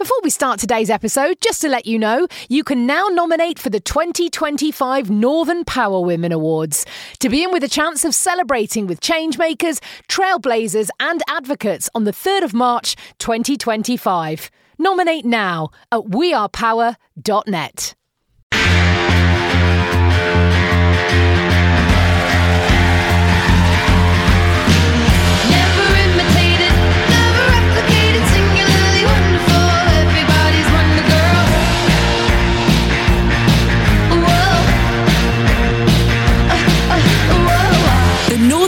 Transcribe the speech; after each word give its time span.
Before 0.00 0.16
we 0.22 0.30
start 0.30 0.58
today's 0.58 0.88
episode, 0.88 1.42
just 1.42 1.60
to 1.60 1.68
let 1.68 1.84
you 1.84 1.98
know, 1.98 2.26
you 2.48 2.64
can 2.64 2.86
now 2.86 3.08
nominate 3.10 3.58
for 3.58 3.68
the 3.68 3.80
2025 3.80 5.10
Northern 5.10 5.62
Power 5.62 6.00
Women 6.00 6.32
Awards 6.32 6.86
to 7.18 7.28
be 7.28 7.44
in 7.44 7.52
with 7.52 7.62
a 7.64 7.68
chance 7.68 8.02
of 8.06 8.14
celebrating 8.14 8.86
with 8.86 9.02
changemakers, 9.02 9.78
trailblazers, 10.08 10.88
and 11.00 11.22
advocates 11.28 11.90
on 11.94 12.04
the 12.04 12.12
3rd 12.12 12.44
of 12.44 12.54
March 12.54 12.96
2025. 13.18 14.50
Nominate 14.78 15.26
now 15.26 15.68
at 15.92 16.00
wearepower.net. 16.00 17.94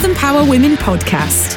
Northern 0.03 0.19
Power 0.19 0.45
Women 0.45 0.75
podcast. 0.75 1.55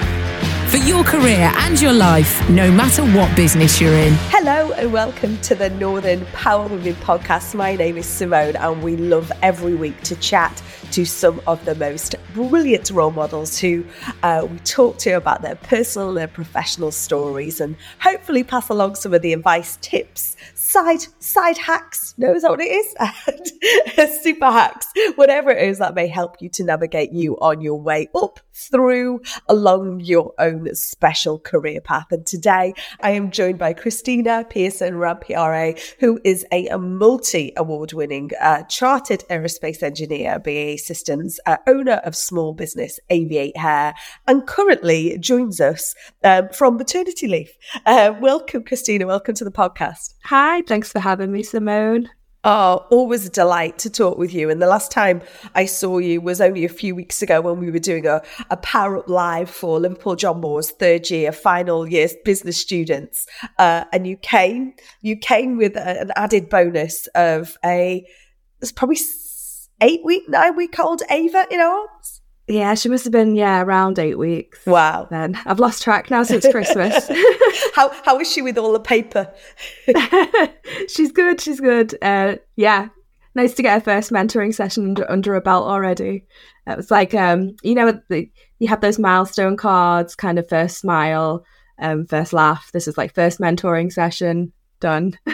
For 0.69 0.77
your 0.77 1.03
career 1.03 1.51
and 1.55 1.81
your 1.81 1.93
life, 1.93 2.47
no 2.47 2.71
matter 2.71 3.03
what 3.03 3.35
business 3.35 3.81
you're 3.81 3.91
in. 3.91 4.13
Hello 4.29 4.71
and 4.73 4.93
welcome 4.93 5.39
to 5.41 5.55
the 5.55 5.71
Northern 5.71 6.23
Power 6.27 6.67
Women 6.67 6.93
podcast. 6.95 7.55
My 7.55 7.75
name 7.75 7.97
is 7.97 8.05
Simone, 8.05 8.55
and 8.55 8.83
we 8.83 8.97
love 8.97 9.31
every 9.41 9.73
week 9.73 9.99
to 10.03 10.15
chat 10.17 10.61
to 10.91 11.05
some 11.05 11.41
of 11.47 11.65
the 11.65 11.73
most 11.73 12.13
brilliant 12.35 12.91
role 12.91 13.09
models 13.09 13.57
who 13.57 13.83
uh, 14.21 14.45
we 14.47 14.59
talk 14.59 14.99
to 14.99 15.13
about 15.13 15.41
their 15.41 15.55
personal 15.55 16.09
and 16.09 16.17
their 16.17 16.27
professional 16.27 16.91
stories 16.91 17.59
and 17.59 17.75
hopefully 17.99 18.43
pass 18.43 18.69
along 18.69 18.93
some 18.93 19.11
of 19.15 19.23
the 19.23 19.33
advice, 19.33 19.79
tips, 19.81 20.37
side 20.65 21.05
side 21.19 21.57
hacks. 21.57 22.13
No, 22.17 22.33
is 22.33 22.41
that 22.41 22.51
what 22.51 22.61
it 22.61 22.71
is? 23.97 24.21
Super 24.23 24.51
hacks, 24.51 24.87
whatever 25.15 25.51
it 25.51 25.67
is 25.67 25.77
that 25.79 25.95
may 25.95 26.07
help 26.07 26.41
you 26.41 26.49
to 26.49 26.63
navigate 26.63 27.11
you 27.11 27.37
on 27.39 27.61
your 27.61 27.79
way 27.79 28.09
up, 28.15 28.39
through, 28.55 29.21
along 29.47 29.99
your 29.99 30.33
own 30.39 30.73
special 30.73 31.37
career 31.39 31.81
path. 31.81 32.07
And 32.11 32.25
today 32.25 32.73
I 33.01 33.11
am 33.11 33.29
joined 33.31 33.59
by 33.59 33.73
Krystina 33.73 34.49
Pearson 34.49 34.95
Rampeearee, 34.95 35.95
who 35.99 36.19
is 36.23 36.45
a, 36.51 36.65
multi 36.75 37.51
award 37.57 37.93
winning 37.93 38.31
uh, 38.39 38.63
chartered 38.63 39.23
aerospace 39.29 39.81
engineer, 39.83 40.39
BAE 40.39 40.77
Systems, 40.77 41.39
uh, 41.45 41.57
owner 41.67 42.01
of 42.05 42.15
small 42.15 42.53
business 42.53 42.99
Aviate 43.09 43.57
Her, 43.57 43.93
and 44.27 44.45
currently 44.47 45.17
joins 45.17 45.59
us 45.59 45.95
um, 46.23 46.49
from 46.49 46.77
maternity 46.77 47.27
leave. 47.27 47.51
Uh, 47.85 48.13
welcome, 48.19 48.63
Krystina. 48.63 49.05
Welcome 49.05 49.35
to 49.35 49.43
the 49.43 49.51
podcast. 49.51 50.13
Hi, 50.25 50.61
thanks 50.67 50.91
for 50.91 50.99
having 50.99 51.31
me, 51.31 51.43
Simone. 51.43 52.09
Oh, 52.47 52.85
always 52.91 53.25
a 53.25 53.31
delight 53.31 53.79
to 53.79 53.89
talk 53.89 54.19
with 54.19 54.31
you. 54.31 54.51
And 54.51 54.61
the 54.61 54.67
last 54.67 54.91
time 54.91 55.23
I 55.55 55.65
saw 55.65 55.97
you 55.97 56.21
was 56.21 56.39
only 56.39 56.63
a 56.63 56.69
few 56.69 56.93
weeks 56.93 57.23
ago 57.23 57.41
when 57.41 57.59
we 57.59 57.71
were 57.71 57.79
doing 57.79 58.05
a, 58.05 58.21
a 58.51 58.57
Power 58.57 58.97
Up 58.97 59.09
Live 59.09 59.49
for 59.49 59.79
Liverpool 59.79 60.15
John 60.15 60.41
Moores 60.41 60.69
third 60.69 61.09
year, 61.09 61.31
final 61.31 61.87
year 61.87 62.07
business 62.23 62.57
students. 62.57 63.25
Uh, 63.57 63.85
and 63.91 64.05
you 64.05 64.15
came, 64.17 64.75
you 65.01 65.17
came 65.17 65.57
with 65.57 65.75
a, 65.75 66.01
an 66.01 66.11
added 66.15 66.47
bonus 66.47 67.07
of 67.15 67.57
a, 67.65 68.05
it's 68.61 68.71
probably 68.71 68.99
eight 69.81 70.01
week, 70.03 70.29
nine 70.29 70.55
week 70.55 70.77
old 70.77 71.01
Ava 71.09 71.47
in 71.49 71.59
arms. 71.59 72.21
Yeah, 72.47 72.75
she 72.75 72.89
must 72.89 73.05
have 73.05 73.11
been, 73.11 73.35
yeah, 73.35 73.61
around 73.61 73.97
eight 73.97 74.19
weeks. 74.19 74.65
Wow. 74.67 75.07
Then 75.09 75.39
I've 75.45 75.59
lost 75.59 75.81
track 75.81 76.11
now 76.11 76.21
since 76.23 76.47
Christmas. 76.47 77.07
how, 77.75 77.89
how 78.03 78.19
is 78.19 78.31
she 78.31 78.43
with 78.43 78.57
all 78.57 78.71
the 78.71 78.79
paper? 78.79 79.33
she's 80.87 81.11
good, 81.11 81.41
she's 81.41 81.59
good. 81.59 81.97
Uh, 82.03 82.35
yeah, 82.55 82.89
nice 83.33 83.55
to 83.55 83.63
get 83.63 83.73
her 83.73 83.79
first 83.79 84.11
mentoring 84.11 84.53
session 84.53 84.89
under, 84.89 85.09
under 85.09 85.33
her 85.33 85.41
belt 85.41 85.67
already. 85.67 86.25
It 86.67 86.77
was 86.77 86.91
like, 86.91 87.15
um, 87.15 87.55
you 87.63 87.73
know, 87.73 87.99
the, 88.09 88.29
you 88.59 88.67
have 88.67 88.81
those 88.81 88.99
milestone 88.99 89.57
cards, 89.57 90.15
kind 90.15 90.37
of 90.37 90.47
first 90.47 90.77
smile, 90.77 91.45
um, 91.79 92.05
first 92.05 92.31
laugh. 92.31 92.71
This 92.73 92.87
is 92.87 92.97
like 92.97 93.15
first 93.15 93.39
mentoring 93.39 93.91
session 93.91 94.53
done. 94.79 95.17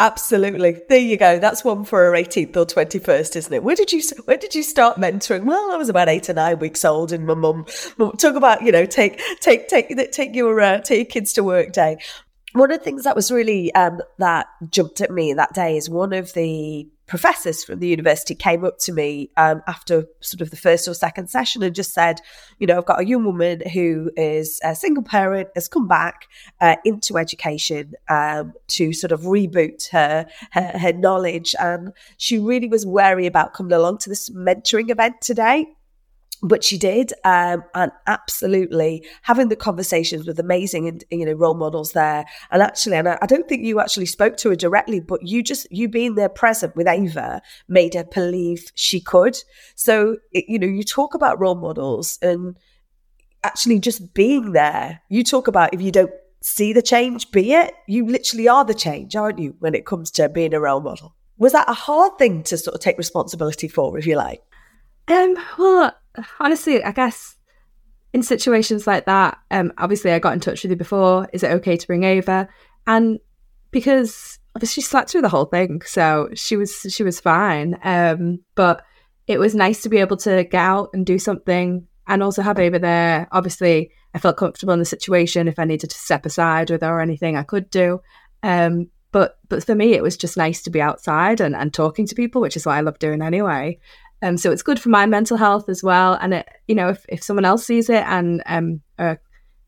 Absolutely. 0.00 0.80
There 0.88 0.98
you 0.98 1.16
go. 1.16 1.38
That's 1.38 1.64
one 1.64 1.84
for 1.84 2.04
her 2.04 2.12
18th 2.12 2.56
or 2.56 2.66
21st, 2.66 3.36
isn't 3.36 3.52
it? 3.52 3.62
Where 3.62 3.76
did 3.76 3.92
you 3.92 4.02
where 4.24 4.36
did 4.36 4.54
you 4.54 4.62
start 4.62 4.98
mentoring? 4.98 5.44
Well, 5.44 5.70
I 5.72 5.76
was 5.76 5.88
about 5.88 6.08
8 6.08 6.30
or 6.30 6.34
9 6.34 6.58
weeks 6.58 6.84
old 6.84 7.12
and 7.12 7.26
my 7.26 7.34
mum 7.34 7.64
talk 8.18 8.34
about, 8.34 8.62
you 8.62 8.72
know, 8.72 8.86
take 8.86 9.20
take 9.40 9.68
take 9.68 10.10
take 10.10 10.34
your 10.34 10.60
uh, 10.60 10.80
take 10.80 10.98
your 10.98 11.04
kids 11.06 11.32
to 11.34 11.44
work 11.44 11.72
day. 11.72 11.98
One 12.54 12.70
of 12.70 12.78
the 12.78 12.84
things 12.84 13.04
that 13.04 13.16
was 13.16 13.30
really 13.30 13.72
um, 13.74 14.00
that 14.18 14.46
jumped 14.68 15.00
at 15.00 15.10
me 15.10 15.32
that 15.32 15.54
day 15.54 15.76
is 15.76 15.88
one 15.88 16.12
of 16.12 16.32
the 16.34 16.88
professors 17.06 17.62
from 17.62 17.80
the 17.80 17.86
university 17.86 18.34
came 18.34 18.64
up 18.64 18.78
to 18.78 18.92
me 18.92 19.30
um, 19.36 19.62
after 19.66 20.06
sort 20.20 20.40
of 20.40 20.50
the 20.50 20.56
first 20.56 20.88
or 20.88 20.94
second 20.94 21.28
session 21.28 21.62
and 21.62 21.74
just 21.74 21.92
said, 21.92 22.20
you 22.58 22.66
know, 22.66 22.78
I've 22.78 22.86
got 22.86 23.00
a 23.00 23.06
young 23.06 23.24
woman 23.24 23.62
who 23.72 24.10
is 24.16 24.60
a 24.64 24.74
single 24.74 25.02
parent, 25.02 25.48
has 25.54 25.68
come 25.68 25.86
back 25.86 26.26
uh, 26.60 26.76
into 26.84 27.18
education 27.18 27.92
um, 28.08 28.54
to 28.68 28.92
sort 28.92 29.12
of 29.12 29.22
reboot 29.22 29.90
her, 29.90 30.26
her 30.52 30.78
her 30.78 30.92
knowledge, 30.92 31.54
and 31.58 31.92
she 32.16 32.38
really 32.38 32.68
was 32.68 32.86
wary 32.86 33.26
about 33.26 33.52
coming 33.54 33.72
along 33.72 33.98
to 33.98 34.08
this 34.08 34.30
mentoring 34.30 34.90
event 34.90 35.20
today 35.20 35.66
but 36.44 36.62
she 36.62 36.76
did 36.76 37.12
um, 37.24 37.64
and 37.74 37.90
absolutely 38.06 39.04
having 39.22 39.48
the 39.48 39.56
conversations 39.56 40.26
with 40.26 40.38
amazing 40.38 41.00
you 41.10 41.24
know 41.24 41.32
role 41.32 41.54
models 41.54 41.92
there. 41.92 42.26
And 42.50 42.62
actually 42.62 42.96
and 42.96 43.08
I, 43.08 43.18
I 43.22 43.26
don't 43.26 43.48
think 43.48 43.64
you 43.64 43.80
actually 43.80 44.06
spoke 44.06 44.36
to 44.38 44.50
her 44.50 44.56
directly 44.56 45.00
but 45.00 45.26
you 45.26 45.42
just 45.42 45.66
you 45.72 45.88
being 45.88 46.14
there 46.14 46.28
present 46.28 46.76
with 46.76 46.86
ava 46.86 47.40
made 47.66 47.94
her 47.94 48.04
believe 48.04 48.70
she 48.74 49.00
could. 49.00 49.38
So 49.74 50.18
it, 50.32 50.44
you 50.46 50.58
know 50.58 50.66
you 50.66 50.84
talk 50.84 51.14
about 51.14 51.40
role 51.40 51.54
models 51.54 52.18
and 52.20 52.56
actually 53.42 53.78
just 53.78 54.12
being 54.14 54.52
there. 54.52 55.00
You 55.08 55.24
talk 55.24 55.48
about 55.48 55.72
if 55.72 55.80
you 55.80 55.90
don't 55.90 56.12
see 56.42 56.74
the 56.74 56.82
change 56.82 57.30
be 57.30 57.54
it. 57.54 57.72
You 57.88 58.06
literally 58.06 58.48
are 58.48 58.66
the 58.66 58.74
change 58.74 59.16
aren't 59.16 59.38
you 59.38 59.56
when 59.60 59.74
it 59.74 59.86
comes 59.86 60.10
to 60.12 60.28
being 60.28 60.52
a 60.52 60.60
role 60.60 60.80
model? 60.80 61.16
Was 61.38 61.52
that 61.52 61.70
a 61.70 61.74
hard 61.74 62.18
thing 62.18 62.42
to 62.44 62.58
sort 62.58 62.74
of 62.74 62.80
take 62.80 62.98
responsibility 62.98 63.66
for 63.66 63.98
if 63.98 64.06
you 64.06 64.16
like 64.16 64.42
Um, 65.08 65.36
well, 65.58 65.92
honestly, 66.40 66.82
I 66.82 66.92
guess 66.92 67.36
in 68.12 68.22
situations 68.22 68.86
like 68.86 69.06
that, 69.06 69.38
um, 69.50 69.72
obviously 69.78 70.12
I 70.12 70.18
got 70.18 70.34
in 70.34 70.40
touch 70.40 70.62
with 70.62 70.70
you 70.70 70.76
before. 70.76 71.28
Is 71.32 71.42
it 71.42 71.50
okay 71.52 71.76
to 71.76 71.86
bring 71.86 72.04
Ava? 72.04 72.48
And 72.86 73.18
because 73.70 74.38
obviously 74.54 74.82
she 74.82 74.86
slept 74.86 75.10
through 75.10 75.22
the 75.22 75.28
whole 75.28 75.46
thing, 75.46 75.82
so 75.82 76.28
she 76.34 76.56
was 76.56 76.86
she 76.88 77.02
was 77.02 77.20
fine. 77.20 77.78
Um, 77.82 78.40
but 78.54 78.84
it 79.26 79.38
was 79.38 79.54
nice 79.54 79.82
to 79.82 79.88
be 79.88 79.98
able 79.98 80.16
to 80.18 80.44
get 80.44 80.54
out 80.54 80.90
and 80.92 81.04
do 81.04 81.18
something, 81.18 81.86
and 82.06 82.22
also 82.22 82.42
have 82.42 82.58
Ava 82.58 82.78
there. 82.78 83.28
Obviously, 83.32 83.90
I 84.14 84.18
felt 84.18 84.36
comfortable 84.36 84.72
in 84.74 84.78
the 84.78 84.84
situation. 84.84 85.48
If 85.48 85.58
I 85.58 85.64
needed 85.64 85.90
to 85.90 85.98
step 85.98 86.24
aside 86.24 86.70
with 86.70 86.82
her 86.82 86.94
or 86.94 87.00
anything, 87.00 87.36
I 87.36 87.42
could 87.42 87.68
do. 87.70 88.00
Um, 88.42 88.90
but 89.10 89.38
but 89.48 89.64
for 89.64 89.74
me, 89.74 89.94
it 89.94 90.02
was 90.02 90.16
just 90.16 90.36
nice 90.36 90.62
to 90.62 90.70
be 90.70 90.80
outside 90.80 91.40
and, 91.40 91.54
and 91.56 91.72
talking 91.72 92.06
to 92.06 92.14
people, 92.14 92.40
which 92.40 92.56
is 92.56 92.66
what 92.66 92.74
I 92.74 92.80
love 92.80 92.98
doing 92.98 93.22
anyway. 93.22 93.78
Um, 94.22 94.36
so 94.36 94.50
it's 94.50 94.62
good 94.62 94.80
for 94.80 94.88
my 94.88 95.06
mental 95.06 95.36
health 95.36 95.68
as 95.68 95.82
well. 95.82 96.14
And 96.14 96.34
it, 96.34 96.48
you 96.66 96.74
know, 96.74 96.88
if, 96.88 97.04
if 97.08 97.22
someone 97.22 97.44
else 97.44 97.66
sees 97.66 97.90
it 97.90 98.04
and 98.06 98.42
um, 98.46 98.80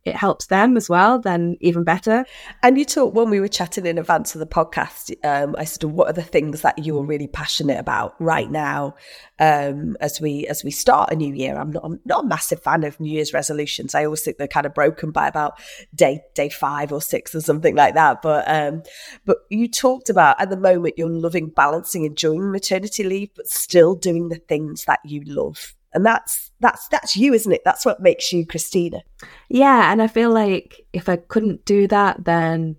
it 0.07 0.15
helps 0.15 0.47
them 0.47 0.77
as 0.77 0.89
well, 0.89 1.19
then 1.19 1.57
even 1.61 1.83
better. 1.83 2.25
And 2.63 2.79
you 2.79 2.85
talked 2.85 3.15
when 3.15 3.29
we 3.29 3.41
were 3.41 3.49
chatting 3.49 3.87
in 3.87 3.99
advance 3.99 4.35
of 4.35 4.39
the 4.39 4.47
podcast. 4.47 5.13
Um, 5.25 5.57
I 5.59 5.65
said, 5.65 5.83
"What 5.85 6.09
are 6.09 6.13
the 6.13 6.23
things 6.23 6.63
that 6.63 6.79
you 6.79 6.97
are 6.99 7.05
really 7.05 7.27
passionate 7.27 7.79
about 7.79 8.15
right 8.21 8.51
now?" 8.51 8.95
Um, 9.41 9.97
as 10.01 10.21
we 10.21 10.47
as 10.47 10.63
we 10.63 10.71
start 10.71 11.13
a 11.13 11.17
new 11.17 11.35
year, 11.35 11.57
I'm 11.57 11.73
not 11.73 11.85
I'm 11.85 12.01
not 12.05 12.25
a 12.25 12.27
massive 12.27 12.63
fan 12.63 12.85
of 12.85 13.01
New 13.01 13.11
Year's 13.11 13.35
resolutions. 13.35 13.95
I 13.95 14.05
always 14.05 14.23
think 14.23 14.39
they're 14.39 14.49
kind 14.49 14.67
of 14.67 14.75
broken 14.75 15.11
by 15.11 15.27
about 15.27 15.59
day 15.95 16.23
day 16.35 16.49
five 16.49 16.93
or 16.93 17.03
six 17.03 17.35
or 17.35 17.41
something 17.41 17.75
like 17.75 17.95
that. 17.95 18.23
But 18.23 18.45
um, 18.47 18.85
but 19.25 19.39
you 19.51 19.69
talked 19.69 20.09
about 20.09 20.41
at 20.41 20.51
the 20.51 20.57
moment 20.57 20.95
you're 20.97 21.11
loving 21.11 21.49
balancing 21.49 22.05
enjoying 22.05 22.53
maternity 22.53 23.03
leave, 23.03 23.31
but 23.35 23.49
still 23.49 23.97
doing 23.97 24.29
the 24.29 24.37
things 24.37 24.85
that 24.85 25.01
you 25.05 25.23
love. 25.27 25.76
And 25.97 26.05
that's 26.05 26.53
that's 26.61 26.87
that's 26.89 27.17
you, 27.17 27.33
isn't 27.33 27.53
it? 27.53 27.63
That's 27.65 27.87
what 27.87 28.03
makes 28.03 28.31
you 28.31 28.47
Krystina. 28.47 29.01
Yeah, 29.49 29.91
and 29.91 30.03
I 30.03 30.09
feel 30.09 30.31
like 30.31 30.87
if 30.93 31.09
I 31.09 31.17
couldn't 31.17 31.65
do 31.65 31.89
that, 31.89 32.23
then 32.23 32.77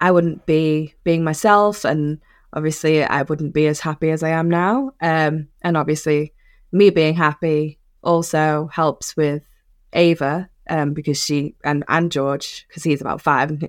I 0.00 0.10
wouldn't 0.10 0.46
be 0.46 0.94
being 1.04 1.22
myself, 1.22 1.84
and 1.84 2.20
obviously 2.54 3.04
I 3.04 3.20
wouldn't 3.20 3.52
be 3.52 3.66
as 3.66 3.80
happy 3.80 4.10
as 4.10 4.22
I 4.22 4.30
am 4.30 4.48
now. 4.48 4.92
Um, 5.02 5.48
and 5.60 5.76
obviously, 5.76 6.32
me 6.72 6.88
being 6.88 7.14
happy 7.14 7.78
also 8.02 8.70
helps 8.72 9.14
with 9.14 9.46
Ava, 9.92 10.48
um, 10.70 10.94
because 10.94 11.22
she 11.22 11.54
and 11.64 11.84
and 11.88 12.10
George, 12.10 12.64
because 12.66 12.82
he's 12.82 13.02
about 13.02 13.20
five, 13.20 13.62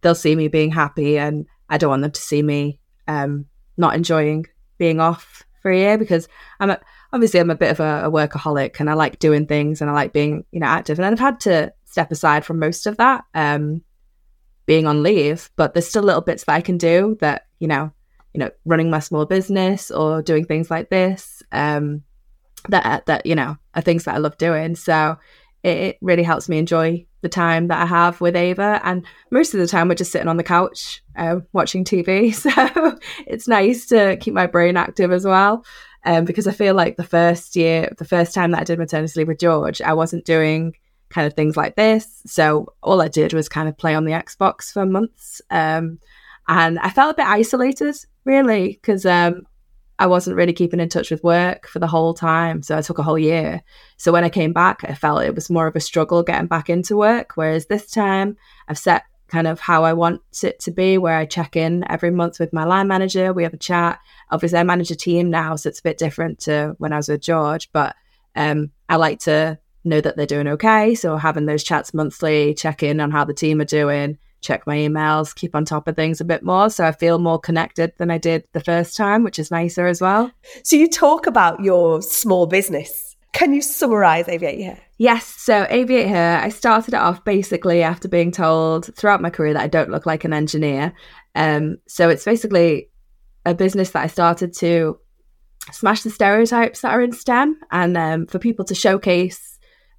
they'll 0.00 0.16
see 0.16 0.34
me 0.34 0.48
being 0.48 0.72
happy, 0.72 1.18
and 1.18 1.46
I 1.70 1.78
don't 1.78 1.90
want 1.90 2.02
them 2.02 2.10
to 2.10 2.20
see 2.20 2.42
me 2.42 2.80
um 3.06 3.46
not 3.76 3.94
enjoying 3.94 4.44
being 4.76 4.98
off 4.98 5.44
for 5.62 5.70
a 5.70 5.76
year 5.76 5.96
because 5.96 6.28
I'm 6.58 6.70
a, 6.70 6.80
obviously 7.12 7.40
I'm 7.40 7.50
a 7.50 7.56
bit 7.56 7.70
of 7.70 7.80
a, 7.80 8.02
a 8.04 8.10
workaholic 8.10 8.80
and 8.80 8.90
I 8.90 8.94
like 8.94 9.18
doing 9.18 9.46
things 9.46 9.80
and 9.80 9.90
I 9.90 9.94
like 9.94 10.12
being 10.12 10.44
you 10.52 10.60
know 10.60 10.66
active 10.66 10.98
and 10.98 11.06
I've 11.06 11.18
had 11.18 11.40
to 11.40 11.72
step 11.84 12.10
aside 12.12 12.44
from 12.44 12.58
most 12.58 12.86
of 12.86 12.98
that 12.98 13.24
um 13.34 13.82
being 14.68 14.86
on 14.86 15.02
leave, 15.02 15.50
but 15.56 15.72
there's 15.72 15.88
still 15.88 16.02
little 16.02 16.20
bits 16.20 16.44
that 16.44 16.52
I 16.52 16.60
can 16.60 16.76
do 16.76 17.16
that, 17.22 17.46
you 17.58 17.66
know, 17.66 17.90
you 18.34 18.38
know, 18.38 18.50
running 18.66 18.90
my 18.90 18.98
small 18.98 19.24
business 19.24 19.90
or 19.90 20.20
doing 20.20 20.44
things 20.44 20.70
like 20.70 20.90
this, 20.90 21.42
um, 21.52 22.02
that, 22.68 23.06
that, 23.06 23.24
you 23.24 23.34
know, 23.34 23.56
are 23.74 23.80
things 23.80 24.04
that 24.04 24.14
I 24.14 24.18
love 24.18 24.36
doing. 24.36 24.76
So 24.76 25.16
it, 25.62 25.98
really 26.00 26.22
helps 26.22 26.48
me 26.48 26.58
enjoy 26.58 27.04
the 27.20 27.28
time 27.28 27.68
that 27.68 27.82
I 27.82 27.86
have 27.86 28.20
with 28.20 28.36
Ava. 28.36 28.80
And 28.84 29.04
most 29.30 29.54
of 29.54 29.60
the 29.60 29.66
time, 29.66 29.88
we're 29.88 29.94
just 29.94 30.12
sitting 30.12 30.28
on 30.28 30.36
the 30.36 30.44
couch 30.44 31.02
uh, 31.16 31.40
watching 31.52 31.84
TV. 31.84 32.34
So 32.38 32.98
it's 33.26 33.48
nice 33.48 33.86
to 33.86 34.16
keep 34.20 34.34
my 34.34 34.46
brain 34.46 34.76
active 34.76 35.12
as 35.12 35.24
well. 35.24 35.64
Um, 36.04 36.24
because 36.24 36.46
I 36.46 36.52
feel 36.52 36.74
like 36.74 36.96
the 36.96 37.04
first 37.04 37.56
year, 37.56 37.92
the 37.98 38.04
first 38.04 38.32
time 38.34 38.52
that 38.52 38.60
I 38.60 38.64
did 38.64 38.78
maternity 38.78 39.20
leave 39.20 39.28
with 39.28 39.40
George, 39.40 39.82
I 39.82 39.92
wasn't 39.94 40.24
doing 40.24 40.74
kind 41.10 41.26
of 41.26 41.34
things 41.34 41.56
like 41.56 41.74
this. 41.74 42.22
So 42.26 42.72
all 42.82 43.02
I 43.02 43.08
did 43.08 43.32
was 43.32 43.48
kind 43.48 43.68
of 43.68 43.76
play 43.76 43.94
on 43.94 44.04
the 44.04 44.12
Xbox 44.12 44.72
for 44.72 44.86
months. 44.86 45.42
Um, 45.50 45.98
and 46.46 46.78
I 46.78 46.90
felt 46.90 47.12
a 47.12 47.16
bit 47.16 47.26
isolated, 47.26 47.96
really, 48.24 48.78
because 48.80 49.04
um, 49.04 49.42
I 49.98 50.06
wasn't 50.06 50.36
really 50.36 50.52
keeping 50.52 50.80
in 50.80 50.88
touch 50.88 51.10
with 51.10 51.24
work 51.24 51.66
for 51.66 51.80
the 51.80 51.86
whole 51.86 52.14
time. 52.14 52.62
So 52.62 52.78
I 52.78 52.82
took 52.82 52.98
a 52.98 53.02
whole 53.02 53.18
year. 53.18 53.62
So 53.96 54.12
when 54.12 54.24
I 54.24 54.28
came 54.28 54.52
back, 54.52 54.84
I 54.84 54.94
felt 54.94 55.22
it 55.22 55.34
was 55.34 55.50
more 55.50 55.66
of 55.66 55.74
a 55.74 55.80
struggle 55.80 56.22
getting 56.22 56.46
back 56.46 56.70
into 56.70 56.96
work. 56.96 57.32
Whereas 57.34 57.66
this 57.66 57.90
time, 57.90 58.36
I've 58.68 58.78
set 58.78 59.04
kind 59.26 59.46
of 59.46 59.60
how 59.60 59.84
I 59.84 59.92
want 59.92 60.22
it 60.42 60.58
to 60.60 60.70
be, 60.70 60.98
where 60.98 61.16
I 61.16 61.26
check 61.26 61.56
in 61.56 61.84
every 61.90 62.10
month 62.10 62.38
with 62.38 62.52
my 62.52 62.64
line 62.64 62.88
manager. 62.88 63.32
We 63.32 63.42
have 63.42 63.54
a 63.54 63.58
chat. 63.58 64.00
Obviously, 64.30 64.58
I 64.58 64.62
manage 64.62 64.90
a 64.90 64.96
team 64.96 65.30
now, 65.30 65.56
so 65.56 65.68
it's 65.68 65.80
a 65.80 65.82
bit 65.82 65.98
different 65.98 66.38
to 66.40 66.74
when 66.78 66.92
I 66.92 66.96
was 66.96 67.08
with 67.08 67.20
George, 67.20 67.70
but 67.72 67.94
um, 68.36 68.70
I 68.88 68.96
like 68.96 69.20
to 69.20 69.58
know 69.84 70.00
that 70.00 70.16
they're 70.16 70.26
doing 70.26 70.48
okay. 70.48 70.94
So 70.94 71.16
having 71.16 71.46
those 71.46 71.64
chats 71.64 71.92
monthly, 71.92 72.54
check 72.54 72.82
in 72.82 73.00
on 73.00 73.10
how 73.10 73.24
the 73.24 73.34
team 73.34 73.60
are 73.60 73.66
doing, 73.66 74.18
check 74.40 74.66
my 74.66 74.76
emails, 74.76 75.34
keep 75.34 75.54
on 75.54 75.64
top 75.64 75.88
of 75.88 75.96
things 75.96 76.20
a 76.20 76.24
bit 76.24 76.42
more. 76.42 76.70
So 76.70 76.84
I 76.84 76.92
feel 76.92 77.18
more 77.18 77.38
connected 77.38 77.92
than 77.98 78.10
I 78.10 78.18
did 78.18 78.44
the 78.52 78.60
first 78.60 78.96
time, 78.96 79.22
which 79.24 79.38
is 79.38 79.50
nicer 79.50 79.86
as 79.86 80.00
well. 80.00 80.30
So 80.62 80.76
you 80.76 80.88
talk 80.88 81.26
about 81.26 81.62
your 81.62 82.02
small 82.02 82.46
business. 82.46 83.16
Can 83.32 83.52
you 83.52 83.60
summarize 83.60 84.26
Aviate 84.26 84.66
Her? 84.66 84.78
Yes, 84.96 85.26
so 85.26 85.64
Aviate 85.66 86.08
Her, 86.08 86.40
I 86.42 86.48
started 86.48 86.94
it 86.94 87.00
off 87.00 87.24
basically 87.24 87.82
after 87.82 88.08
being 88.08 88.32
told 88.32 88.94
throughout 88.96 89.22
my 89.22 89.30
career 89.30 89.52
that 89.52 89.62
I 89.62 89.68
don't 89.68 89.90
look 89.90 90.06
like 90.06 90.24
an 90.24 90.32
engineer. 90.32 90.92
Um, 91.34 91.78
so 91.86 92.08
it's 92.08 92.24
basically 92.24 92.90
a 93.44 93.54
business 93.54 93.90
that 93.90 94.02
I 94.02 94.08
started 94.08 94.54
to 94.56 94.98
smash 95.72 96.02
the 96.02 96.10
stereotypes 96.10 96.80
that 96.80 96.92
are 96.92 97.02
in 97.02 97.12
STEM 97.12 97.60
and 97.70 97.96
um, 97.96 98.26
for 98.26 98.38
people 98.38 98.64
to 98.64 98.74
showcase 98.74 99.47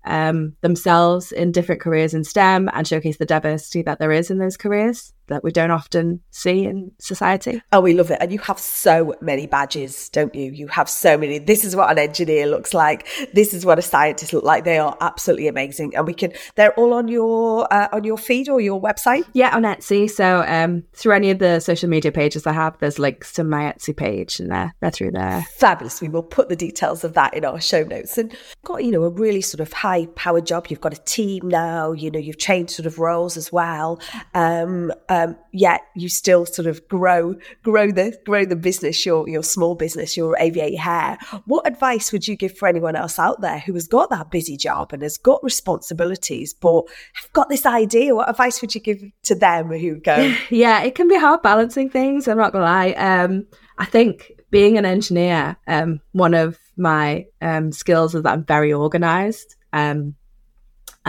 um, 0.06 0.56
themselves 0.62 1.32
in 1.32 1.52
different 1.52 1.82
careers 1.82 2.14
in 2.14 2.24
STEM 2.24 2.70
and 2.74 2.88
showcase 2.88 3.18
the 3.18 3.26
diversity 3.26 3.82
that 3.84 4.00
there 4.00 4.12
is 4.12 4.32
in 4.32 4.38
those 4.38 4.58
careers 4.58 5.14
that 5.30 5.44
we 5.44 5.52
don't 5.52 5.72
often 5.72 6.22
see 6.30 6.66
in 6.66 6.92
society. 7.00 7.62
Oh, 7.72 7.82
we 7.82 7.94
love 7.94 8.12
it. 8.12 8.18
And 8.22 8.32
you 8.32 8.40
have 8.40 8.60
so 8.60 9.16
many 9.22 9.48
badges, 9.48 10.10
don't 10.10 10.34
you? 10.36 10.52
You 10.52 10.68
have 10.68 10.90
so 10.90 11.18
many. 11.18 11.40
This 11.40 11.64
is 11.64 11.76
what 11.76 11.90
an 11.90 11.98
engineer 11.98 12.46
looks 12.48 12.74
like. 12.74 13.08
This 13.34 13.54
is 13.54 13.66
what 13.66 13.80
a 13.80 13.82
scientist 13.82 14.34
looks 14.34 14.46
like. 14.46 14.66
They 14.66 14.78
are 14.78 14.96
absolutely 15.02 15.48
amazing. 15.48 15.96
And 15.96 16.06
we 16.06 16.14
can, 16.14 16.34
they're 16.56 16.74
all 16.74 16.94
on 16.94 17.08
your, 17.08 17.72
uh, 17.74 17.88
on 17.92 18.04
your 18.04 18.18
feed 18.18 18.50
or 18.50 18.60
your 18.60 18.82
website. 18.82 19.24
Yeah, 19.34 19.56
on 19.56 19.64
Etsy. 19.64 20.10
So 20.10 20.44
um, 20.48 20.84
through 20.94 21.14
any 21.14 21.32
of 21.32 21.40
the 21.40 21.60
social 21.60 21.90
media 21.90 22.12
pages 22.12 22.46
I 22.46 22.54
have, 22.54 22.78
there's 22.80 23.00
links 23.00 23.34
to 23.34 23.44
my 23.44 23.72
Etsy 23.74 23.96
page 23.96 24.40
and 24.40 24.52
they're, 24.52 24.74
they're 24.82 24.92
through 24.92 25.12
there. 25.12 25.46
Fabulous. 25.58 26.02
We 26.02 26.10
will 26.10 26.24
put 26.24 26.50
the 26.50 26.56
details 26.56 27.04
of 27.04 27.14
that 27.14 27.34
in 27.34 27.46
our 27.46 27.62
show 27.62 27.84
notes. 27.84 28.18
And 28.18 28.36
got, 28.64 28.84
you 28.84 28.92
know, 28.92 29.04
a 29.04 29.10
really 29.10 29.42
sort 29.42 29.62
of 29.62 29.72
high 29.72 30.08
powered 30.16 30.46
job. 30.46 30.68
You've 30.68 30.82
got 30.82 30.94
a 30.94 31.02
team 31.04 31.48
now, 31.48 31.92
you 31.92 32.12
know, 32.12 32.20
you've 32.20 32.38
changed 32.38 32.74
sort 32.74 32.86
of 32.86 33.00
roles 33.00 33.38
as 33.38 33.52
well. 33.52 34.00
Um, 34.34 34.92
um, 35.20 35.36
yet 35.52 35.82
you 35.96 36.10
still 36.10 36.46
sort 36.46 36.68
of 36.68 36.88
grow, 36.88 37.36
grow 37.64 37.92
the, 37.92 38.18
grow 38.26 38.46
the 38.46 38.56
business, 38.56 39.06
your, 39.06 39.28
your 39.28 39.44
small 39.44 39.76
business, 39.76 40.16
your 40.16 40.36
Aviate 40.40 40.80
Her. 40.80 41.18
What 41.46 41.68
advice 41.68 42.12
would 42.12 42.28
you 42.28 42.36
give 42.36 42.58
for 42.58 42.68
anyone 42.68 42.96
else 42.96 43.20
out 43.20 43.42
there 43.42 43.60
who 43.60 43.74
has 43.74 43.88
got 43.88 44.10
that 44.10 44.32
busy 44.32 44.58
job 44.58 44.94
and 44.94 45.02
has 45.02 45.18
got 45.18 45.44
responsibilities, 45.44 46.54
but 46.54 46.84
have 47.14 47.34
got 47.34 47.50
this 47.50 47.66
idea? 47.66 48.16
What 48.16 48.30
advice 48.30 48.62
would 48.62 48.74
you 48.76 48.82
give 48.82 49.04
to 49.24 49.36
them 49.36 49.70
who 49.70 49.96
go, 49.96 50.16
yeah, 50.50 50.82
it 50.84 50.96
can 50.96 51.08
be 51.08 51.18
hard 51.18 51.42
balancing 51.42 51.90
things. 51.90 52.28
I'm 52.28 52.38
not 52.38 52.52
gonna 52.52 52.66
lie. 52.66 52.92
Um, 52.92 53.48
I 53.78 53.86
think 53.86 54.32
being 54.52 54.78
an 54.78 54.86
engineer, 54.86 55.58
um, 55.68 56.02
one 56.12 56.34
of 56.34 56.58
my 56.76 57.26
um, 57.42 57.72
skills 57.72 58.16
is 58.16 58.24
that 58.24 58.34
I'm 58.34 58.46
very 58.46 58.74
organized. 58.74 59.56
Um, 59.74 60.16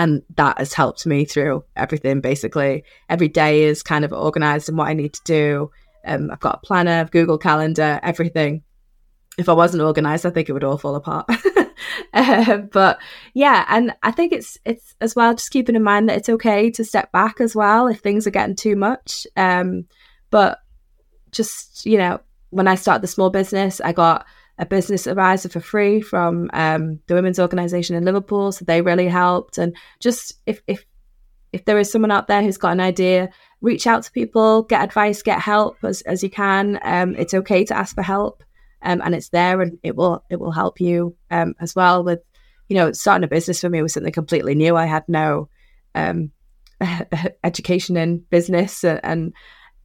and 0.00 0.23
that 0.37 0.56
has 0.56 0.73
helped 0.73 1.05
me 1.05 1.26
through 1.26 1.62
everything 1.76 2.23
basically. 2.23 2.85
Every 3.11 3.29
day 3.29 3.64
is 3.64 3.82
kind 3.82 4.02
of 4.02 4.14
organized 4.14 4.70
and 4.70 4.79
what 4.79 4.88
I 4.88 4.94
need 4.94 5.12
to 5.12 5.20
do. 5.25 5.70
Um, 6.06 6.31
I've 6.31 6.41
got 6.41 6.55
a 6.55 6.67
planner, 6.67 7.05
Google 7.05 7.37
Calendar, 7.37 8.00
everything. 8.02 8.62
If 9.37 9.50
I 9.50 9.52
wasn't 9.52 9.82
organized, 9.82 10.25
I 10.25 10.31
think 10.31 10.49
it 10.49 10.55
would 10.55 10.64
all 10.64 10.79
fall 10.79 10.94
apart. 10.94 11.29
uh, 12.14 12.56
but 12.73 12.99
yeah, 13.35 13.67
and 13.69 13.94
I 14.02 14.11
think 14.11 14.32
it's 14.32 14.56
it's 14.64 14.94
as 15.02 15.14
well 15.14 15.35
just 15.35 15.50
keeping 15.50 15.76
in 15.76 15.82
mind 15.82 16.08
that 16.08 16.17
it's 16.17 16.31
okay 16.31 16.70
to 16.70 16.82
step 16.82 17.12
back 17.12 17.38
as 17.38 17.55
well 17.55 17.87
if 17.87 18.00
things 18.00 18.26
are 18.26 18.31
getting 18.31 18.56
too 18.56 18.76
much. 18.76 19.26
Um, 19.37 19.85
but 20.31 20.61
just 21.31 21.85
you 21.85 21.99
know, 21.99 22.20
when 22.49 22.69
I 22.69 22.75
started 22.75 23.03
the 23.03 23.08
small 23.08 23.29
business, 23.29 23.82
I 23.82 23.93
got 23.93 24.25
a 24.61 24.67
business 24.67 25.07
advisor 25.07 25.49
for 25.49 25.61
free 25.61 26.03
from 26.03 26.51
um, 26.53 27.01
the 27.07 27.15
women's 27.15 27.41
organisation 27.41 27.97
in 27.97 28.05
Liverpool, 28.05 28.53
so 28.53 28.65
they 28.65 28.83
really 28.83 29.09
helped. 29.09 29.57
And 29.57 29.75
just 29.99 30.35
if 30.47 30.61
if 30.67 30.85
if 31.53 31.65
there 31.65 31.79
is 31.79 31.91
someone 31.91 32.12
out 32.12 32.29
there 32.29 32.43
who's 32.43 32.59
got 32.59 32.73
an 32.73 32.81
idea, 32.81 33.31
reach 33.62 33.87
out 33.87 34.03
to 34.05 34.12
people, 34.12 34.62
get 34.62 34.85
advice, 34.85 35.23
get 35.23 35.41
help 35.41 35.79
as 35.83 36.03
as 36.03 36.23
you 36.23 36.29
can. 36.29 36.79
Um, 36.83 37.17
it's 37.17 37.33
okay 37.33 37.65
to 37.65 37.77
ask 37.77 37.95
for 37.95 38.03
help, 38.03 38.45
um, 38.83 39.01
and 39.03 39.15
it's 39.15 39.31
there, 39.31 39.62
and 39.62 39.79
it 39.83 39.97
will 39.97 40.23
it 40.29 40.39
will 40.39 40.53
help 40.53 40.79
you 40.79 41.17
um, 41.31 41.55
as 41.59 41.75
well 41.75 42.05
with 42.05 42.21
you 42.69 42.77
know 42.77 42.93
starting 42.93 43.25
a 43.25 43.29
business 43.29 43.63
for 43.63 43.71
me 43.71 43.81
was 43.81 43.95
something 43.95 44.13
completely 44.13 44.55
new. 44.55 44.77
I 44.77 44.85
had 44.85 45.09
no 45.09 45.49
um, 45.95 46.33
education 47.45 47.97
in 47.97 48.19
business 48.31 48.85
and, 48.85 49.01
and 49.03 49.33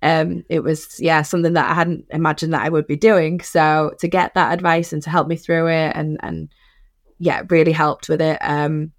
um, 0.05 0.43
it 0.49 0.59
was 0.59 0.99
yeah 0.99 1.23
something 1.23 1.53
that 1.53 1.71
I 1.71 1.73
hadn't 1.73 2.05
imagined 2.11 2.53
that 2.53 2.61
I 2.61 2.69
would 2.69 2.85
be 2.85 2.95
doing. 2.95 3.41
So 3.41 3.93
to 3.99 4.07
get 4.07 4.35
that 4.35 4.53
advice 4.53 4.93
and 4.93 5.01
to 5.01 5.09
help 5.09 5.27
me 5.27 5.35
through 5.35 5.67
it 5.67 5.93
and 5.95 6.19
and 6.21 6.49
yeah, 7.17 7.41
really 7.49 7.71
helped 7.71 8.07
with 8.07 8.21
it. 8.21 8.37
Um, 8.41 8.91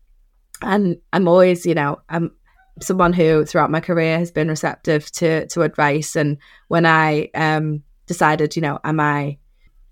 and 0.62 0.96
I'm 1.12 1.28
always 1.28 1.64
you 1.64 1.74
know 1.74 2.00
I'm 2.08 2.32
someone 2.80 3.12
who 3.12 3.44
throughout 3.44 3.70
my 3.70 3.80
career 3.80 4.18
has 4.18 4.32
been 4.32 4.48
receptive 4.48 5.10
to 5.12 5.46
to 5.46 5.62
advice. 5.62 6.16
And 6.16 6.38
when 6.66 6.84
I 6.84 7.30
um, 7.34 7.84
decided, 8.06 8.56
you 8.56 8.62
know, 8.62 8.80
am 8.82 8.98
I 8.98 9.38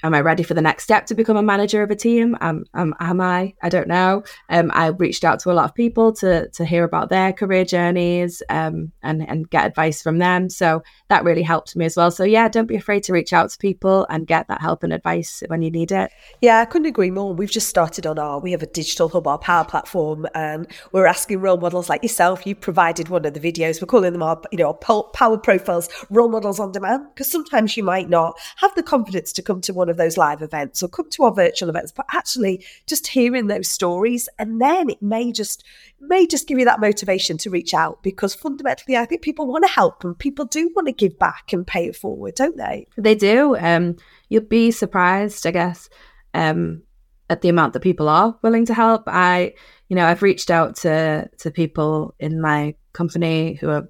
am 0.05 0.15
I 0.15 0.21
ready 0.21 0.43
for 0.43 0.55
the 0.55 0.63
next 0.63 0.85
step 0.85 1.07
to 1.07 1.15
become 1.15 1.37
a 1.37 1.43
manager 1.43 1.83
of 1.83 1.91
a 1.91 1.97
team? 1.97 2.37
Um, 2.41 2.65
um, 2.75 2.95
am 3.01 3.21
I? 3.21 3.55
I 3.63 3.69
don't 3.71 3.89
know. 3.89 4.23
Um, 4.51 4.71
I 4.75 4.89
reached 4.89 5.25
out 5.25 5.41
to 5.41 5.51
a 5.51 5.55
lot 5.55 5.65
of 5.65 5.75
people 5.75 6.13
to 6.15 6.49
to 6.51 6.65
hear 6.65 6.85
about 6.85 7.09
their 7.09 7.33
career 7.33 7.65
journeys 7.65 8.43
um, 8.51 8.93
and 9.03 9.29
and 9.29 9.51
get 9.51 9.67
advice 9.67 10.03
from 10.03 10.19
them. 10.19 10.51
So 10.51 10.83
that 11.09 11.25
really 11.25 11.43
helped 11.43 11.75
me 11.75 11.87
as 11.87 11.97
well. 11.97 12.11
So 12.11 12.23
yeah, 12.23 12.49
don't 12.49 12.67
be 12.67 12.77
afraid 12.77 13.03
to 13.05 13.13
reach 13.13 13.33
out 13.33 13.51
to 13.51 13.59
people 13.59 14.07
and 14.11 14.27
get 14.27 14.47
that 14.49 14.61
help 14.61 14.85
and 14.85 14.93
advice 14.93 15.43
when 15.49 15.63
you 15.63 15.71
need 15.71 15.91
it. 15.91 16.13
Yeah, 16.43 16.61
I 16.61 16.67
couldn't 16.67 16.87
agree 16.87 17.11
more. 17.11 17.35
We've 17.35 17.51
just 17.51 17.69
started 17.69 18.07
on 18.07 18.19
our, 18.19 18.39
we 18.39 18.53
have 18.53 18.63
a 18.63 18.67
digital 18.67 19.09
hub, 19.09 19.27
our 19.27 19.39
power 19.39 19.65
platform, 19.65 20.27
and 20.35 20.67
we're 20.93 21.07
asking 21.07 21.41
role 21.41 21.57
models 21.57 21.89
like 21.89 22.03
yourself. 22.03 22.47
You 22.47 22.55
provided 22.55 23.09
one 23.09 23.25
of 23.25 23.33
the 23.33 23.41
videos. 23.41 23.81
We're 23.81 23.87
calling 23.87 24.13
them 24.13 24.23
our, 24.23 24.41
you 24.53 24.59
know, 24.59 24.77
our 24.87 25.05
power 25.15 25.39
profiles, 25.39 25.89
role 26.11 26.29
models 26.29 26.61
on 26.61 26.73
demand, 26.73 27.07
because 27.15 27.31
sometimes 27.31 27.77
you 27.77 27.83
might 27.83 28.11
not 28.11 28.39
have 28.57 28.75
the 28.75 28.83
confidence 28.83 29.33
to 29.33 29.43
come 29.43 29.61
to 29.63 29.73
one 29.73 29.89
of 29.89 29.94
those 29.97 30.17
live 30.17 30.43
events 30.43 30.83
or 30.83 30.89
come 30.89 31.09
to 31.11 31.25
our 31.25 31.33
virtual 31.33 31.69
events, 31.69 31.93
but 31.93 32.07
actually 32.13 32.65
just 32.87 33.07
hearing 33.07 33.47
those 33.47 33.69
stories, 33.69 34.29
and 34.39 34.61
then 34.61 34.91
it 34.91 35.03
may 35.03 35.33
just 35.33 35.65
may 36.01 36.27
just 36.27 36.47
give 36.47 36.59
you 36.59 36.65
that 36.65 36.81
motivation 36.81 37.39
to 37.39 37.51
reach 37.51 37.75
out 37.75 38.03
because 38.03 38.35
fundamentally, 38.35 38.97
I 38.97 39.05
think 39.05 39.23
people 39.23 39.47
want 39.47 39.65
to 39.65 39.71
help 39.71 40.05
and 40.05 40.19
people 40.19 40.45
do 40.45 40.71
want 40.75 40.87
to 40.87 40.93
give 40.93 41.19
back 41.19 41.53
and 41.53 41.67
pay 41.67 41.87
it 41.87 41.97
forward, 41.97 42.35
don't 42.35 42.57
they? 42.57 42.87
They 42.97 43.15
do. 43.15 43.57
Um, 43.57 43.97
you'll 44.29 44.43
be 44.43 44.71
surprised, 44.71 45.47
I 45.47 45.51
guess, 45.51 45.89
um, 46.35 46.83
at 47.31 47.41
the 47.41 47.49
amount 47.49 47.73
that 47.73 47.81
people 47.81 48.09
are 48.09 48.39
willing 48.43 48.67
to 48.67 48.75
help. 48.75 49.05
I, 49.07 49.55
you 49.89 49.97
know, 49.97 50.07
I've 50.07 50.23
reached 50.23 50.51
out 50.51 50.77
to 50.77 51.29
to 51.39 51.51
people 51.51 52.15
in 52.19 52.41
my 52.41 52.75
company 52.93 53.55
who 53.55 53.71
are 53.71 53.89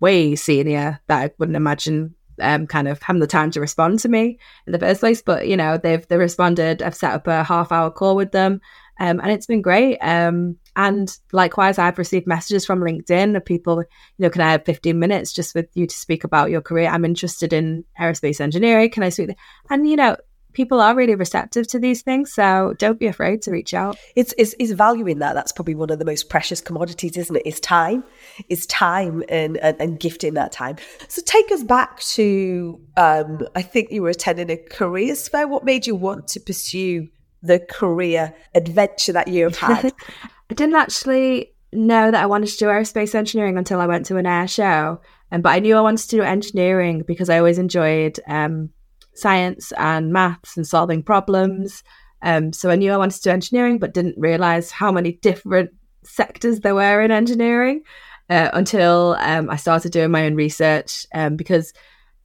way 0.00 0.36
senior 0.36 1.00
that 1.06 1.18
I 1.18 1.30
wouldn't 1.38 1.56
imagine 1.56 2.14
um, 2.40 2.66
kind 2.66 2.88
of 2.88 3.02
having 3.02 3.20
the 3.20 3.26
time 3.26 3.50
to 3.52 3.60
respond 3.60 4.00
to 4.00 4.08
me 4.08 4.38
in 4.66 4.72
the 4.72 4.78
first 4.78 5.00
place. 5.00 5.22
But 5.22 5.48
you 5.48 5.56
know, 5.56 5.78
they've 5.78 6.06
they 6.08 6.16
responded. 6.16 6.82
I've 6.82 6.94
set 6.94 7.12
up 7.12 7.26
a 7.26 7.44
half 7.44 7.72
hour 7.72 7.90
call 7.90 8.16
with 8.16 8.32
them, 8.32 8.60
um, 9.00 9.20
and 9.20 9.30
it's 9.30 9.46
been 9.46 9.62
great. 9.62 9.98
Um, 9.98 10.56
and 10.76 11.16
likewise, 11.32 11.78
I've 11.78 11.98
received 11.98 12.26
messages 12.26 12.66
from 12.66 12.80
LinkedIn 12.80 13.36
of 13.36 13.44
people, 13.44 13.78
you 13.78 14.22
know, 14.22 14.30
can 14.30 14.40
I 14.40 14.52
have 14.52 14.64
15 14.64 14.98
minutes 14.98 15.32
just 15.32 15.54
with 15.54 15.68
you 15.74 15.86
to 15.86 15.96
speak 15.96 16.24
about 16.24 16.50
your 16.50 16.60
career? 16.60 16.88
I'm 16.88 17.04
interested 17.04 17.52
in 17.52 17.84
aerospace 18.00 18.40
engineering. 18.40 18.90
Can 18.90 19.02
I 19.02 19.08
speak? 19.10 19.30
And, 19.70 19.88
you 19.88 19.96
know, 19.96 20.16
people 20.54 20.80
are 20.80 20.94
really 20.94 21.14
receptive 21.14 21.66
to 21.68 21.78
these 21.78 22.02
things. 22.02 22.32
So 22.32 22.74
don't 22.78 22.98
be 22.98 23.06
afraid 23.06 23.42
to 23.42 23.50
reach 23.50 23.74
out. 23.74 23.98
It's, 24.16 24.32
it's, 24.38 24.54
it's 24.58 24.72
valuing 24.72 25.18
that. 25.18 25.34
That's 25.34 25.52
probably 25.52 25.74
one 25.74 25.90
of 25.90 25.98
the 25.98 26.04
most 26.04 26.30
precious 26.30 26.60
commodities, 26.60 27.16
isn't 27.16 27.36
it? 27.36 27.42
Is 27.44 27.60
time, 27.60 28.04
is 28.48 28.66
time 28.66 29.22
and, 29.28 29.58
and, 29.58 29.76
and 29.80 30.00
gifting 30.00 30.34
that 30.34 30.52
time. 30.52 30.76
So 31.08 31.20
take 31.22 31.50
us 31.52 31.62
back 31.62 32.00
to, 32.00 32.80
um, 32.96 33.40
I 33.54 33.62
think 33.62 33.90
you 33.90 34.02
were 34.02 34.10
attending 34.10 34.50
a 34.50 34.56
careers 34.56 35.28
fair. 35.28 35.46
What 35.46 35.64
made 35.64 35.86
you 35.86 35.94
want 35.94 36.28
to 36.28 36.40
pursue 36.40 37.08
the 37.42 37.58
career 37.58 38.34
adventure 38.54 39.12
that 39.12 39.28
you 39.28 39.44
have 39.44 39.58
had? 39.58 39.92
I 40.50 40.54
didn't 40.54 40.76
actually 40.76 41.52
know 41.72 42.10
that 42.10 42.22
I 42.22 42.26
wanted 42.26 42.48
to 42.50 42.56
do 42.56 42.66
aerospace 42.66 43.14
engineering 43.14 43.58
until 43.58 43.80
I 43.80 43.86
went 43.86 44.06
to 44.06 44.16
an 44.16 44.26
air 44.26 44.46
show. 44.46 45.00
Um, 45.32 45.40
but 45.40 45.50
I 45.50 45.58
knew 45.58 45.76
I 45.76 45.80
wanted 45.80 46.08
to 46.08 46.16
do 46.16 46.22
engineering 46.22 47.02
because 47.06 47.28
I 47.28 47.38
always 47.38 47.58
enjoyed 47.58 48.20
um, 48.28 48.70
science 49.14 49.72
and 49.78 50.12
maths 50.12 50.56
and 50.56 50.66
solving 50.66 51.02
problems. 51.02 51.82
Um, 52.22 52.52
so 52.52 52.70
I 52.70 52.76
knew 52.76 52.92
I 52.92 52.96
wanted 52.96 53.16
to 53.16 53.22
do 53.22 53.30
engineering, 53.30 53.78
but 53.78 53.94
didn't 53.94 54.18
realize 54.18 54.70
how 54.70 54.90
many 54.90 55.12
different 55.12 55.70
sectors 56.04 56.60
there 56.60 56.74
were 56.74 57.00
in 57.02 57.10
engineering 57.10 57.82
uh, 58.30 58.50
until 58.52 59.16
um, 59.20 59.50
I 59.50 59.56
started 59.56 59.92
doing 59.92 60.10
my 60.10 60.24
own 60.24 60.34
research. 60.34 61.06
Um, 61.14 61.36
because 61.36 61.72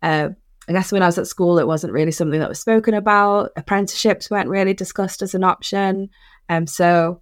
uh, 0.01 0.29
I 0.67 0.71
guess 0.71 0.91
when 0.91 1.01
I 1.01 1.07
was 1.07 1.17
at 1.17 1.27
school, 1.27 1.59
it 1.59 1.67
wasn't 1.67 1.93
really 1.93 2.11
something 2.11 2.39
that 2.39 2.49
was 2.49 2.59
spoken 2.59 2.93
about. 2.93 3.51
Apprenticeships 3.57 4.29
weren't 4.29 4.49
really 4.49 4.73
discussed 4.73 5.21
as 5.21 5.33
an 5.33 5.43
option. 5.43 6.09
Um, 6.47 6.67
so 6.67 7.21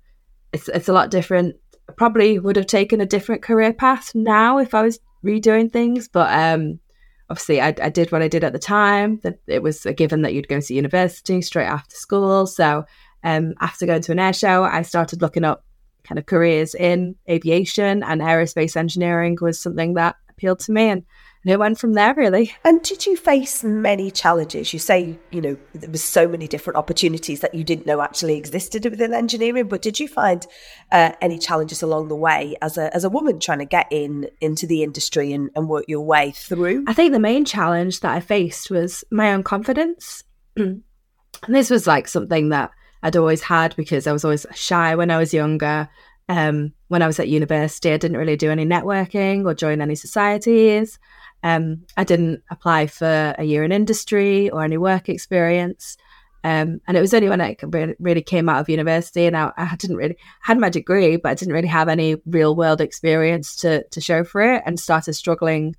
it's 0.53 0.67
it's 0.69 0.89
a 0.89 0.93
lot 0.93 1.11
different. 1.11 1.55
Probably 1.95 2.39
would 2.39 2.57
have 2.57 2.67
taken 2.67 3.01
a 3.01 3.05
different 3.05 3.41
career 3.41 3.73
path 3.73 4.13
now 4.13 4.57
if 4.59 4.73
I 4.73 4.81
was 4.81 4.99
redoing 5.25 5.71
things, 5.71 6.07
but 6.07 6.31
um, 6.31 6.79
obviously 7.29 7.61
I, 7.61 7.73
I, 7.81 7.89
did 7.89 8.11
what 8.11 8.21
I 8.21 8.27
did 8.27 8.43
at 8.43 8.53
the 8.53 8.59
time. 8.59 9.19
That 9.23 9.39
it 9.47 9.61
was 9.61 9.85
a 9.85 9.93
given 9.93 10.21
that 10.21 10.33
you'd 10.33 10.47
go 10.47 10.59
to 10.59 10.73
university 10.73 11.41
straight 11.41 11.65
after 11.65 11.95
school. 11.95 12.47
So 12.47 12.85
um, 13.23 13.53
after 13.59 13.85
going 13.85 14.01
to 14.03 14.11
an 14.11 14.19
air 14.19 14.33
show, 14.33 14.63
I 14.63 14.81
started 14.81 15.21
looking 15.21 15.43
up 15.43 15.63
kind 16.03 16.19
of 16.19 16.25
careers 16.25 16.73
in 16.73 17.15
aviation 17.29 18.03
and 18.03 18.21
aerospace 18.21 18.77
engineering 18.77 19.37
was 19.41 19.59
something 19.59 19.95
that 19.95 20.15
appealed 20.29 20.59
to 20.59 20.71
me 20.71 20.89
and 20.89 21.03
and 21.47 21.53
it 21.53 21.59
went 21.59 21.79
from 21.79 21.93
there 21.93 22.13
really. 22.13 22.51
And 22.65 22.81
did 22.81 23.05
you 23.05 23.15
face 23.15 23.63
many 23.63 24.11
challenges? 24.11 24.73
You 24.73 24.79
say, 24.79 25.17
you 25.31 25.39
know, 25.39 25.57
there 25.71 25.89
was 25.89 26.03
so 26.03 26.27
many 26.27 26.45
different 26.45 26.75
opportunities 26.75 27.39
that 27.39 27.53
you 27.53 27.63
didn't 27.63 27.85
know 27.85 28.01
actually 28.01 28.35
existed 28.35 28.83
within 28.83 29.13
engineering, 29.13 29.69
but 29.69 29.81
did 29.81 29.97
you 29.97 30.09
find 30.09 30.45
uh, 30.91 31.13
any 31.21 31.39
challenges 31.39 31.81
along 31.81 32.09
the 32.09 32.17
way 32.17 32.57
as 32.61 32.77
a 32.77 32.93
as 32.93 33.05
a 33.05 33.09
woman 33.09 33.39
trying 33.39 33.59
to 33.59 33.65
get 33.65 33.87
in 33.91 34.29
into 34.41 34.67
the 34.67 34.83
industry 34.83 35.31
and, 35.31 35.49
and 35.55 35.69
work 35.69 35.85
your 35.87 36.01
way 36.01 36.31
through? 36.31 36.83
I 36.85 36.93
think 36.93 37.13
the 37.13 37.19
main 37.19 37.45
challenge 37.45 38.01
that 38.01 38.13
I 38.13 38.19
faced 38.19 38.69
was 38.69 39.05
my 39.09 39.31
own 39.31 39.43
confidence. 39.43 40.25
and 40.57 40.83
this 41.47 41.69
was 41.69 41.87
like 41.87 42.09
something 42.09 42.49
that 42.49 42.71
I'd 43.03 43.15
always 43.15 43.41
had 43.41 43.73
because 43.77 44.05
I 44.05 44.11
was 44.11 44.25
always 44.25 44.45
shy 44.53 44.95
when 44.95 45.11
I 45.11 45.17
was 45.17 45.33
younger. 45.33 45.87
Um, 46.27 46.73
when 46.89 47.01
I 47.01 47.07
was 47.07 47.21
at 47.21 47.29
university, 47.29 47.93
I 47.93 47.95
didn't 47.95 48.17
really 48.17 48.35
do 48.35 48.51
any 48.51 48.65
networking 48.65 49.45
or 49.45 49.53
join 49.53 49.79
any 49.79 49.95
societies. 49.95 50.99
Um, 51.43 51.83
I 51.95 52.03
didn't 52.03 52.43
apply 52.49 52.87
for 52.87 53.35
a 53.37 53.43
year 53.43 53.63
in 53.63 53.71
industry 53.71 54.49
or 54.49 54.63
any 54.63 54.77
work 54.77 55.09
experience. 55.09 55.97
Um, 56.43 56.81
and 56.87 56.95
it 56.95 57.01
was 57.01 57.13
only 57.13 57.29
when 57.29 57.41
I 57.41 57.57
really 57.99 58.21
came 58.21 58.47
out 58.47 58.61
of 58.61 58.69
university 58.69 59.25
and 59.25 59.35
I, 59.35 59.51
I 59.57 59.75
didn't 59.75 59.97
really 59.97 60.17
had 60.41 60.57
my 60.57 60.69
degree, 60.69 61.17
but 61.17 61.29
I 61.29 61.35
didn't 61.35 61.53
really 61.53 61.67
have 61.67 61.89
any 61.89 62.17
real 62.25 62.55
world 62.55 62.79
experience 62.79 63.55
to 63.57 63.83
to 63.89 63.99
show 63.99 64.23
for 64.23 64.41
it, 64.41 64.63
and 64.65 64.79
started 64.79 65.13
struggling, 65.13 65.75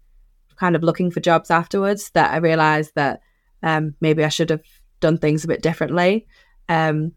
kind 0.56 0.76
of 0.76 0.82
looking 0.82 1.10
for 1.10 1.20
jobs 1.20 1.50
afterwards. 1.50 2.10
That 2.10 2.32
I 2.32 2.36
realised 2.38 2.92
that 2.96 3.20
um, 3.62 3.94
maybe 4.00 4.24
I 4.24 4.28
should 4.28 4.50
have 4.50 4.62
done 5.00 5.18
things 5.18 5.44
a 5.44 5.48
bit 5.48 5.62
differently. 5.62 6.26
Um, 6.68 7.12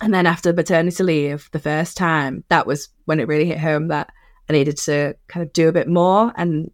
and 0.00 0.14
then 0.14 0.26
after 0.26 0.52
maternity 0.52 1.02
leave, 1.02 1.48
the 1.52 1.58
first 1.58 1.96
time, 1.96 2.44
that 2.48 2.66
was 2.66 2.90
when 3.06 3.18
it 3.18 3.26
really 3.26 3.46
hit 3.46 3.58
home 3.58 3.88
that 3.88 4.12
I 4.48 4.52
needed 4.52 4.76
to 4.78 5.14
kind 5.26 5.44
of 5.44 5.52
do 5.52 5.68
a 5.68 5.72
bit 5.72 5.88
more 5.88 6.32
and 6.36 6.70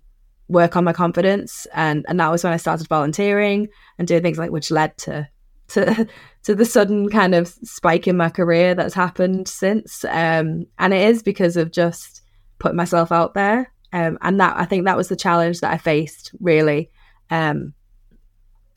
work 0.55 0.77
on 0.77 0.85
my 0.85 0.93
confidence. 0.93 1.67
And 1.75 2.07
and 2.09 2.19
that 2.21 2.31
was 2.31 2.43
when 2.43 2.53
I 2.53 2.59
started 2.59 2.89
volunteering 2.89 3.69
and 3.99 4.09
doing 4.09 4.23
things 4.23 4.39
like 4.39 4.51
which 4.51 4.71
led 4.71 4.97
to 4.99 5.29
to 5.69 6.09
to 6.45 6.55
the 6.55 6.65
sudden 6.65 7.11
kind 7.11 7.35
of 7.35 7.49
spike 7.49 8.07
in 8.07 8.17
my 8.17 8.31
career 8.31 8.75
that's 8.75 8.95
happened 8.95 9.49
since. 9.49 10.05
Um 10.05 10.67
and 10.79 10.95
it 10.95 11.09
is 11.11 11.23
because 11.23 11.57
of 11.57 11.73
just 11.73 12.23
putting 12.59 12.77
myself 12.77 13.13
out 13.13 13.35
there. 13.35 13.73
Um 13.93 14.17
and 14.23 14.41
that 14.41 14.57
I 14.57 14.65
think 14.65 14.87
that 14.87 14.97
was 14.97 15.09
the 15.09 15.17
challenge 15.17 15.61
that 15.61 15.73
I 15.73 15.79
faced 15.79 16.33
really. 16.41 16.91
Um 17.31 17.75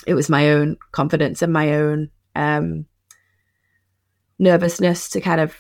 it 0.05 0.13
was 0.13 0.29
my 0.29 0.49
own 0.49 0.77
confidence 0.91 1.41
and 1.41 1.53
my 1.53 1.73
own 1.73 2.09
um 2.35 2.85
nervousness 4.39 5.09
to 5.09 5.21
kind 5.21 5.41
of 5.41 5.55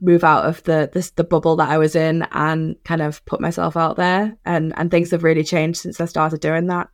move 0.00 0.24
out 0.24 0.46
of 0.46 0.62
the 0.64 0.90
this 0.92 1.10
the 1.10 1.24
bubble 1.24 1.56
that 1.56 1.68
I 1.68 1.78
was 1.78 1.94
in 1.94 2.22
and 2.32 2.76
kind 2.84 3.02
of 3.02 3.24
put 3.24 3.40
myself 3.40 3.76
out 3.76 3.96
there 3.96 4.36
and 4.44 4.72
and 4.76 4.90
things 4.90 5.10
have 5.10 5.24
really 5.24 5.44
changed 5.44 5.80
since 5.80 6.00
I 6.00 6.06
started 6.06 6.40
doing 6.40 6.66
that. 6.66 6.88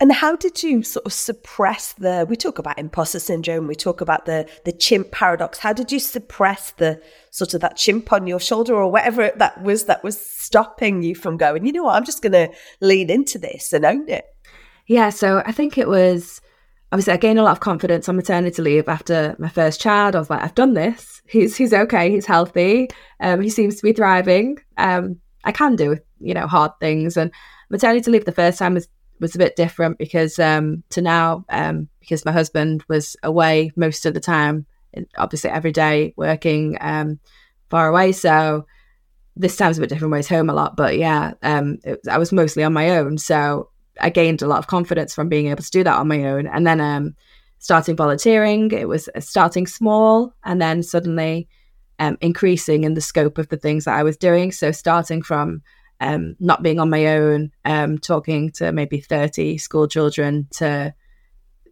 And 0.00 0.12
how 0.12 0.36
did 0.36 0.62
you 0.62 0.82
sort 0.82 1.06
of 1.06 1.12
suppress 1.12 1.92
the 1.94 2.26
we 2.28 2.36
talk 2.36 2.58
about 2.58 2.78
imposter 2.78 3.18
syndrome, 3.18 3.66
we 3.66 3.74
talk 3.74 4.00
about 4.00 4.26
the 4.26 4.48
the 4.64 4.72
chimp 4.72 5.12
paradox. 5.12 5.58
How 5.58 5.72
did 5.72 5.92
you 5.92 5.98
suppress 5.98 6.72
the 6.72 7.00
sort 7.30 7.54
of 7.54 7.60
that 7.60 7.76
chimp 7.76 8.12
on 8.12 8.26
your 8.26 8.40
shoulder 8.40 8.74
or 8.74 8.90
whatever 8.90 9.30
that 9.36 9.62
was 9.62 9.84
that 9.84 10.02
was 10.02 10.18
stopping 10.20 11.02
you 11.02 11.14
from 11.14 11.36
going, 11.36 11.66
you 11.66 11.72
know 11.72 11.84
what, 11.84 11.94
I'm 11.94 12.04
just 12.04 12.22
gonna 12.22 12.48
lean 12.80 13.10
into 13.10 13.38
this 13.38 13.72
and 13.72 13.84
own 13.84 14.08
it? 14.08 14.24
Yeah, 14.86 15.10
so 15.10 15.42
I 15.46 15.52
think 15.52 15.78
it 15.78 15.88
was 15.88 16.40
obviously 16.92 17.14
I 17.14 17.16
gained 17.16 17.38
a 17.38 17.42
lot 17.42 17.52
of 17.52 17.60
confidence 17.60 18.08
on 18.08 18.16
maternity 18.16 18.60
leave 18.60 18.88
after 18.88 19.34
my 19.38 19.48
first 19.48 19.80
child. 19.80 20.14
I 20.14 20.18
was 20.18 20.30
like, 20.30 20.42
I've 20.42 20.54
done 20.54 20.74
this. 20.74 21.22
He's 21.26 21.56
he's 21.56 21.72
okay. 21.72 22.10
He's 22.10 22.26
healthy. 22.26 22.88
Um, 23.20 23.40
he 23.40 23.48
seems 23.48 23.76
to 23.76 23.82
be 23.82 23.92
thriving. 23.92 24.58
Um, 24.76 25.18
I 25.44 25.52
can 25.52 25.74
do 25.74 25.96
you 26.20 26.34
know 26.34 26.46
hard 26.46 26.72
things. 26.78 27.16
And 27.16 27.32
maternity 27.70 28.10
leave 28.10 28.26
the 28.26 28.32
first 28.32 28.58
time 28.58 28.74
was 28.74 28.88
was 29.20 29.34
a 29.34 29.38
bit 29.38 29.56
different 29.56 29.98
because 29.98 30.38
um, 30.38 30.82
to 30.90 31.00
now 31.00 31.44
um, 31.48 31.88
because 32.00 32.24
my 32.24 32.32
husband 32.32 32.84
was 32.88 33.16
away 33.22 33.72
most 33.74 34.04
of 34.04 34.14
the 34.14 34.20
time, 34.20 34.66
obviously 35.16 35.50
every 35.50 35.72
day 35.72 36.12
working 36.16 36.76
um, 36.80 37.18
far 37.70 37.88
away. 37.88 38.12
So 38.12 38.66
this 39.34 39.56
time's 39.56 39.78
a 39.78 39.80
bit 39.80 39.88
different. 39.88 40.10
Where 40.10 40.18
he's 40.18 40.28
home 40.28 40.50
a 40.50 40.54
lot, 40.54 40.76
but 40.76 40.98
yeah, 40.98 41.32
um, 41.42 41.78
it, 41.84 42.00
I 42.10 42.18
was 42.18 42.32
mostly 42.32 42.64
on 42.64 42.74
my 42.74 42.90
own. 42.90 43.16
So 43.16 43.70
I 44.00 44.10
gained 44.10 44.42
a 44.42 44.46
lot 44.46 44.58
of 44.58 44.66
confidence 44.66 45.14
from 45.14 45.28
being 45.28 45.48
able 45.48 45.62
to 45.62 45.70
do 45.70 45.84
that 45.84 45.98
on 45.98 46.08
my 46.08 46.24
own. 46.24 46.46
And 46.46 46.66
then 46.66 46.80
um, 46.80 47.14
starting 47.58 47.96
volunteering, 47.96 48.70
it 48.72 48.88
was 48.88 49.08
uh, 49.14 49.20
starting 49.20 49.66
small 49.66 50.34
and 50.44 50.60
then 50.60 50.82
suddenly 50.82 51.48
um, 51.98 52.16
increasing 52.20 52.84
in 52.84 52.94
the 52.94 53.00
scope 53.00 53.38
of 53.38 53.48
the 53.48 53.56
things 53.56 53.84
that 53.84 53.96
I 53.96 54.02
was 54.02 54.16
doing. 54.16 54.52
So 54.52 54.72
starting 54.72 55.22
from 55.22 55.62
um, 56.00 56.34
not 56.40 56.62
being 56.62 56.80
on 56.80 56.90
my 56.90 57.06
own, 57.06 57.52
um, 57.64 57.98
talking 57.98 58.50
to 58.52 58.72
maybe 58.72 59.00
30 59.00 59.58
school 59.58 59.86
children 59.86 60.48
to 60.54 60.92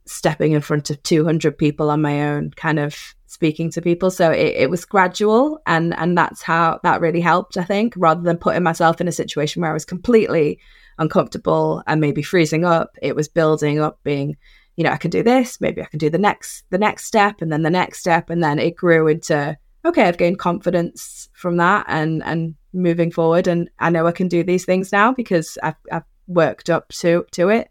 stepping 0.06 0.52
in 0.52 0.60
front 0.60 0.90
of 0.90 1.02
200 1.02 1.56
people 1.58 1.90
on 1.90 2.02
my 2.02 2.28
own, 2.28 2.52
kind 2.52 2.78
of 2.78 3.14
speaking 3.26 3.70
to 3.72 3.82
people. 3.82 4.10
So 4.10 4.30
it, 4.30 4.54
it 4.56 4.70
was 4.70 4.84
gradual 4.84 5.60
and 5.66 5.94
and 5.94 6.16
that's 6.16 6.42
how 6.42 6.80
that 6.82 7.00
really 7.00 7.20
helped, 7.20 7.56
I 7.56 7.64
think, 7.64 7.94
rather 7.96 8.22
than 8.22 8.36
putting 8.36 8.62
myself 8.62 9.00
in 9.00 9.08
a 9.08 9.12
situation 9.12 9.62
where 9.62 9.70
I 9.70 9.74
was 9.74 9.84
completely 9.84 10.60
uncomfortable 11.00 11.82
and 11.86 12.00
maybe 12.00 12.22
freezing 12.22 12.64
up, 12.64 12.96
it 13.02 13.16
was 13.16 13.26
building 13.26 13.80
up 13.80 13.98
being, 14.04 14.36
you 14.76 14.84
know, 14.84 14.90
I 14.90 14.96
can 14.96 15.10
do 15.10 15.22
this, 15.22 15.60
maybe 15.60 15.82
I 15.82 15.86
can 15.86 15.98
do 15.98 16.10
the 16.10 16.18
next 16.18 16.64
the 16.70 16.78
next 16.78 17.06
step 17.06 17.42
and 17.42 17.50
then 17.50 17.62
the 17.62 17.70
next 17.70 17.98
step 17.98 18.30
and 18.30 18.42
then 18.42 18.60
it 18.60 18.76
grew 18.76 19.08
into 19.08 19.56
okay, 19.84 20.04
I've 20.04 20.18
gained 20.18 20.38
confidence 20.38 21.28
from 21.32 21.56
that 21.56 21.86
and 21.88 22.22
and 22.22 22.54
moving 22.72 23.10
forward 23.10 23.48
and 23.48 23.68
I 23.80 23.90
know 23.90 24.06
I 24.06 24.12
can 24.12 24.28
do 24.28 24.44
these 24.44 24.64
things 24.64 24.92
now 24.92 25.12
because 25.12 25.58
I've 25.62 25.74
I've 25.90 26.04
worked 26.28 26.70
up 26.70 26.88
to 26.90 27.24
to 27.32 27.48
it. 27.48 27.68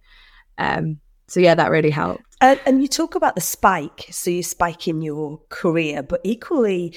Um 0.57 0.99
so 1.27 1.39
yeah, 1.39 1.55
that 1.55 1.71
really 1.71 1.91
helped. 1.91 2.23
And, 2.41 2.59
and 2.65 2.81
you 2.81 2.87
talk 2.87 3.15
about 3.15 3.35
the 3.35 3.41
spike, 3.41 4.07
so 4.09 4.31
you 4.31 4.41
spike 4.41 4.87
in 4.87 5.01
your 5.01 5.39
career, 5.49 6.01
but 6.01 6.21
equally 6.23 6.95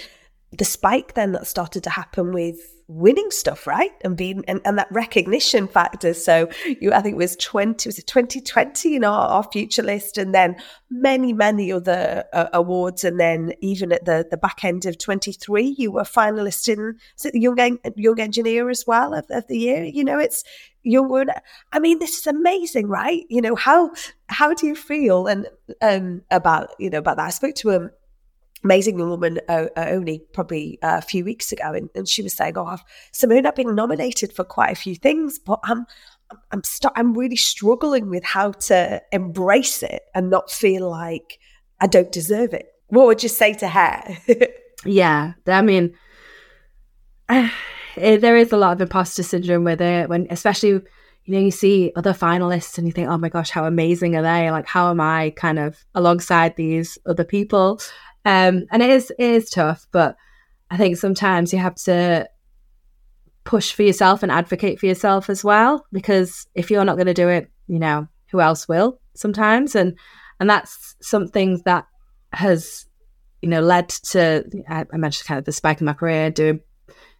the 0.56 0.64
spike 0.64 1.14
then 1.14 1.32
that 1.32 1.46
started 1.46 1.84
to 1.84 1.90
happen 1.90 2.32
with 2.32 2.56
winning 2.92 3.30
stuff, 3.30 3.66
right? 3.66 3.90
And 4.02 4.16
being 4.16 4.44
and, 4.46 4.60
and 4.64 4.78
that 4.78 4.88
recognition 4.90 5.66
factor. 5.68 6.14
So 6.14 6.48
you 6.80 6.92
I 6.92 7.00
think 7.00 7.14
it 7.14 7.18
was 7.18 7.36
20 7.36 7.88
was 7.88 7.98
it 7.98 8.06
2020 8.06 8.96
in 8.96 9.04
our, 9.04 9.28
our 9.28 9.42
future 9.44 9.82
list 9.82 10.18
and 10.18 10.34
then 10.34 10.56
many, 10.90 11.32
many 11.32 11.72
other 11.72 12.24
uh, 12.32 12.48
awards. 12.52 13.04
And 13.04 13.18
then 13.18 13.52
even 13.60 13.92
at 13.92 14.04
the, 14.04 14.26
the 14.30 14.36
back 14.36 14.64
end 14.64 14.84
of 14.86 14.98
23, 14.98 15.74
you 15.78 15.90
were 15.92 16.02
finalist 16.02 16.68
in 16.68 16.96
it 17.24 17.32
the 17.32 17.40
young 17.40 17.78
young 17.96 18.20
engineer 18.20 18.68
as 18.68 18.84
well 18.86 19.14
of, 19.14 19.24
of 19.30 19.46
the 19.48 19.58
year. 19.58 19.84
You 19.84 20.04
know, 20.04 20.18
it's 20.18 20.44
you 20.82 21.02
were 21.02 21.24
I 21.72 21.78
mean, 21.78 21.98
this 21.98 22.18
is 22.18 22.26
amazing, 22.26 22.88
right? 22.88 23.24
You 23.28 23.40
know, 23.40 23.54
how 23.54 23.92
how 24.26 24.54
do 24.54 24.66
you 24.66 24.74
feel 24.74 25.26
and 25.26 25.46
um 25.80 26.22
about 26.30 26.70
you 26.78 26.90
know 26.90 26.98
about 26.98 27.16
that? 27.16 27.26
I 27.26 27.30
spoke 27.30 27.54
to 27.56 27.70
a 27.70 27.90
amazing 28.64 28.96
woman 28.96 29.40
uh, 29.48 29.66
uh, 29.76 29.86
only 29.88 30.22
probably 30.32 30.78
a 30.82 31.02
few 31.02 31.24
weeks 31.24 31.52
ago, 31.52 31.72
and, 31.72 31.90
and 31.94 32.08
she 32.08 32.22
was 32.22 32.34
saying, 32.34 32.56
"Oh, 32.56 32.66
I've, 32.66 32.84
Simone, 33.12 33.46
I've 33.46 33.54
been 33.54 33.74
nominated 33.74 34.32
for 34.32 34.44
quite 34.44 34.72
a 34.72 34.76
few 34.76 34.94
things, 34.94 35.38
but 35.38 35.60
I'm 35.64 35.86
I'm 36.50 36.64
st- 36.64 36.92
I'm 36.96 37.14
really 37.14 37.36
struggling 37.36 38.08
with 38.08 38.24
how 38.24 38.52
to 38.52 39.02
embrace 39.12 39.82
it 39.82 40.02
and 40.14 40.30
not 40.30 40.50
feel 40.50 40.90
like 40.90 41.38
I 41.80 41.86
don't 41.86 42.12
deserve 42.12 42.54
it. 42.54 42.66
What 42.88 43.06
would 43.06 43.22
you 43.22 43.28
say 43.28 43.54
to 43.54 43.68
her? 43.68 44.16
Yeah, 44.84 45.34
I 45.46 45.62
mean, 45.62 45.94
eh, 47.28 47.48
there 47.96 48.36
is 48.36 48.52
a 48.52 48.56
lot 48.56 48.72
of 48.72 48.80
imposter 48.80 49.22
syndrome 49.22 49.64
with 49.64 49.80
it 49.80 50.08
when, 50.08 50.26
especially, 50.30 50.70
you 50.70 51.34
know, 51.34 51.38
you 51.38 51.50
see 51.50 51.92
other 51.94 52.12
finalists 52.12 52.78
and 52.78 52.86
you 52.86 52.92
think, 52.92 53.08
oh 53.08 53.18
my 53.18 53.28
gosh, 53.28 53.50
how 53.50 53.64
amazing 53.64 54.16
are 54.16 54.22
they? 54.22 54.50
Like, 54.50 54.66
how 54.66 54.90
am 54.90 55.00
I 55.00 55.30
kind 55.36 55.58
of 55.58 55.84
alongside 55.94 56.56
these 56.56 56.98
other 57.06 57.24
people? 57.24 57.80
Um, 58.24 58.66
and 58.70 58.82
it 58.82 58.90
is 58.90 59.10
it 59.18 59.30
is 59.30 59.50
tough, 59.50 59.86
but 59.92 60.16
I 60.70 60.76
think 60.76 60.96
sometimes 60.96 61.52
you 61.52 61.58
have 61.58 61.74
to 61.84 62.28
push 63.44 63.72
for 63.72 63.82
yourself 63.82 64.22
and 64.22 64.30
advocate 64.30 64.78
for 64.78 64.86
yourself 64.86 65.28
as 65.28 65.42
well, 65.42 65.84
because 65.92 66.46
if 66.54 66.70
you're 66.70 66.84
not 66.84 66.96
going 66.96 67.06
to 67.06 67.14
do 67.14 67.28
it, 67.28 67.50
you 67.66 67.78
know, 67.78 68.06
who 68.30 68.40
else 68.40 68.68
will? 68.68 69.00
Sometimes, 69.14 69.74
and 69.74 69.98
and 70.40 70.48
that's 70.48 70.96
something 71.00 71.60
that 71.64 71.86
has 72.32 72.86
you 73.42 73.48
know, 73.48 73.60
led 73.60 73.88
to, 73.88 74.44
I 74.68 74.84
mentioned 74.92 75.26
kind 75.26 75.38
of 75.38 75.44
the 75.44 75.52
spike 75.52 75.80
in 75.80 75.84
my 75.84 75.92
career, 75.92 76.30
doing 76.30 76.60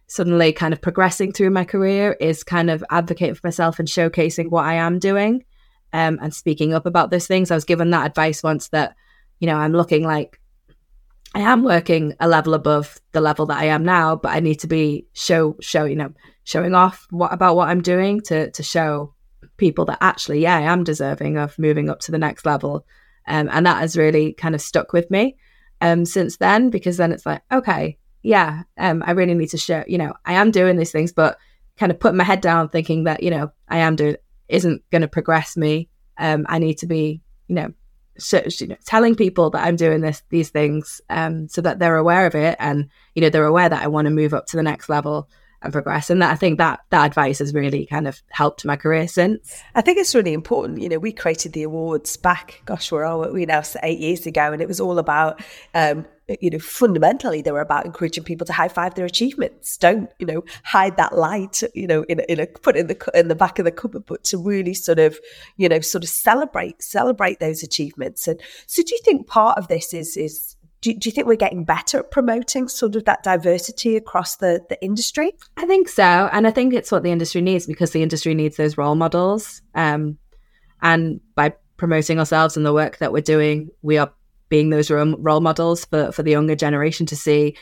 suddenly 0.07 0.53
kind 0.53 0.73
of 0.73 0.81
progressing 0.81 1.33
through 1.33 1.49
my 1.49 1.65
career 1.65 2.13
is 2.19 2.43
kind 2.43 2.69
of 2.69 2.83
advocating 2.89 3.35
for 3.35 3.45
myself 3.45 3.77
and 3.77 3.87
showcasing 3.87 4.49
what 4.49 4.65
I 4.65 4.75
am 4.75 4.99
doing 4.99 5.43
um, 5.91 6.19
and 6.21 6.33
speaking 6.33 6.73
up 6.73 6.85
about 6.85 7.11
those 7.11 7.27
things. 7.27 7.51
I 7.51 7.55
was 7.55 7.65
given 7.65 7.89
that 7.89 8.05
advice 8.05 8.41
once 8.41 8.69
that, 8.69 8.95
you 9.39 9.47
know, 9.47 9.57
I'm 9.57 9.73
looking 9.73 10.03
like 10.03 10.39
I 11.35 11.41
am 11.41 11.63
working 11.63 12.13
a 12.19 12.27
level 12.27 12.53
above 12.53 12.99
the 13.11 13.21
level 13.21 13.47
that 13.47 13.57
I 13.57 13.65
am 13.65 13.83
now, 13.83 14.15
but 14.15 14.33
I 14.33 14.39
need 14.39 14.59
to 14.59 14.67
be 14.67 15.07
show 15.13 15.55
show 15.59 15.85
you 15.85 15.95
know 15.95 16.13
showing 16.43 16.75
off 16.75 17.07
what 17.09 17.33
about 17.33 17.55
what 17.55 17.69
I'm 17.69 17.81
doing 17.81 18.21
to 18.21 18.51
to 18.51 18.63
show 18.63 19.13
people 19.57 19.85
that 19.85 19.97
actually 20.01 20.41
yeah 20.41 20.57
I 20.57 20.61
am 20.61 20.83
deserving 20.83 21.37
of 21.37 21.57
moving 21.57 21.89
up 21.89 21.99
to 22.01 22.11
the 22.11 22.19
next 22.19 22.45
level, 22.45 22.85
um, 23.27 23.49
and 23.51 23.65
that 23.65 23.79
has 23.79 23.97
really 23.97 24.33
kind 24.33 24.55
of 24.55 24.61
stuck 24.61 24.93
with 24.93 25.09
me 25.09 25.35
um, 25.83 26.05
since 26.05 26.37
then 26.37 26.69
because 26.69 26.97
then 26.97 27.11
it's 27.11 27.25
like, 27.25 27.41
okay, 27.51 27.97
yeah, 28.23 28.63
um, 28.77 29.03
I 29.05 29.11
really 29.11 29.33
need 29.33 29.49
to 29.49 29.57
show, 29.57 29.83
you 29.85 29.97
know, 29.97 30.13
I 30.25 30.33
am 30.33 30.49
doing 30.49 30.77
these 30.77 30.93
things, 30.93 31.11
but 31.11 31.37
kind 31.77 31.91
of 31.91 31.99
putting 31.99 32.17
my 32.17 32.23
head 32.23 32.39
down 32.39 32.69
thinking 32.69 33.03
that, 33.03 33.21
you 33.21 33.29
know, 33.29 33.51
I 33.67 33.79
am 33.79 33.97
doing 33.97 34.15
isn't 34.47 34.81
going 34.91 35.01
to 35.01 35.07
progress 35.09 35.57
me. 35.57 35.89
Um, 36.17 36.45
I 36.47 36.59
need 36.59 36.77
to 36.79 36.87
be, 36.87 37.21
you 37.47 37.55
know, 37.55 37.73
sh- 38.19 38.61
you 38.61 38.67
know, 38.67 38.77
telling 38.85 39.15
people 39.15 39.49
that 39.51 39.65
I'm 39.65 39.75
doing 39.75 40.01
this, 40.01 40.23
these 40.29 40.49
things, 40.49 41.01
um, 41.09 41.47
so 41.47 41.61
that 41.61 41.79
they're 41.79 41.97
aware 41.97 42.25
of 42.25 42.35
it 42.35 42.55
and, 42.59 42.89
you 43.15 43.21
know, 43.21 43.29
they're 43.29 43.45
aware 43.45 43.69
that 43.69 43.81
I 43.81 43.87
want 43.87 44.05
to 44.05 44.11
move 44.11 44.33
up 44.33 44.45
to 44.47 44.57
the 44.57 44.63
next 44.63 44.89
level 44.89 45.29
and 45.63 45.73
progress. 45.73 46.09
And 46.09 46.21
that 46.21 46.31
I 46.31 46.35
think 46.35 46.57
that 46.57 46.81
that 46.89 47.05
advice 47.05 47.39
has 47.39 47.53
really 47.53 47.85
kind 47.85 48.07
of 48.07 48.21
helped 48.29 48.65
my 48.65 48.75
career 48.75 49.07
since. 49.07 49.63
I 49.75 49.81
think 49.81 49.97
it's 49.97 50.13
really 50.13 50.33
important. 50.33 50.81
You 50.81 50.89
know, 50.89 50.99
we 50.99 51.11
created 51.11 51.53
the 51.53 51.63
awards 51.63 52.17
back, 52.17 52.61
gosh, 52.65 52.91
where 52.91 53.05
are 53.05 53.31
we 53.31 53.45
now? 53.45 53.63
Eight 53.81 53.99
years 53.99 54.25
ago, 54.25 54.51
and 54.51 54.61
it 54.61 54.67
was 54.67 54.79
all 54.79 54.99
about, 54.99 55.41
um, 55.73 56.05
you 56.41 56.49
know, 56.49 56.59
fundamentally 56.59 57.41
they 57.41 57.51
were 57.51 57.61
about 57.61 57.85
encouraging 57.85 58.23
people 58.23 58.45
to 58.45 58.53
high 58.53 58.67
five 58.67 58.95
their 58.95 59.05
achievements. 59.05 59.77
Don't, 59.77 60.09
you 60.19 60.25
know, 60.25 60.43
hide 60.63 60.97
that 60.97 61.17
light, 61.17 61.63
you 61.73 61.87
know, 61.87 62.03
in 62.03 62.19
a, 62.19 62.23
in 62.23 62.39
a 62.39 62.47
put 62.47 62.75
in 62.75 62.87
the 62.87 63.11
in 63.13 63.27
the 63.29 63.35
back 63.35 63.59
of 63.59 63.65
the 63.65 63.71
cupboard, 63.71 64.05
but 64.05 64.23
to 64.25 64.37
really 64.37 64.73
sort 64.73 64.99
of, 64.99 65.17
you 65.57 65.69
know, 65.69 65.79
sort 65.79 66.03
of 66.03 66.09
celebrate 66.09 66.81
celebrate 66.81 67.39
those 67.39 67.63
achievements. 67.63 68.27
And 68.27 68.39
so, 68.67 68.83
do 68.83 68.93
you 68.93 69.01
think 69.03 69.27
part 69.27 69.57
of 69.57 69.67
this 69.67 69.93
is 69.93 70.17
is 70.17 70.55
do, 70.83 70.93
do 70.93 71.07
you 71.07 71.13
think 71.13 71.27
we're 71.27 71.35
getting 71.35 71.63
better 71.63 71.99
at 71.99 72.11
promoting 72.11 72.67
sort 72.67 72.97
of 72.97 73.05
that 73.05 73.23
diversity 73.23 73.95
across 73.95 74.35
the, 74.35 74.59
the 74.67 74.83
industry? 74.83 75.31
I 75.55 75.65
think 75.65 75.87
so. 75.87 76.03
And 76.03 76.45
I 76.45 76.51
think 76.51 76.73
it's 76.73 76.91
what 76.91 77.03
the 77.03 77.11
industry 77.11 77.39
needs 77.39 77.65
because 77.65 77.91
the 77.91 78.03
industry 78.03 78.35
needs 78.35 78.57
those 78.57 78.77
role 78.77 78.95
models. 78.95 79.61
Um, 79.73 80.17
and 80.81 81.21
by 81.35 81.53
promoting 81.77 82.19
ourselves 82.19 82.57
and 82.57 82.65
the 82.65 82.73
work 82.73 82.97
that 82.97 83.13
we're 83.13 83.21
doing, 83.21 83.69
we 83.81 83.97
are 83.97 84.11
being 84.49 84.71
those 84.71 84.91
role 84.91 85.39
models 85.39 85.85
for, 85.85 86.11
for 86.11 86.21
the 86.21 86.31
younger 86.31 86.55
generation 86.55 87.05
to 87.05 87.15
see, 87.15 87.55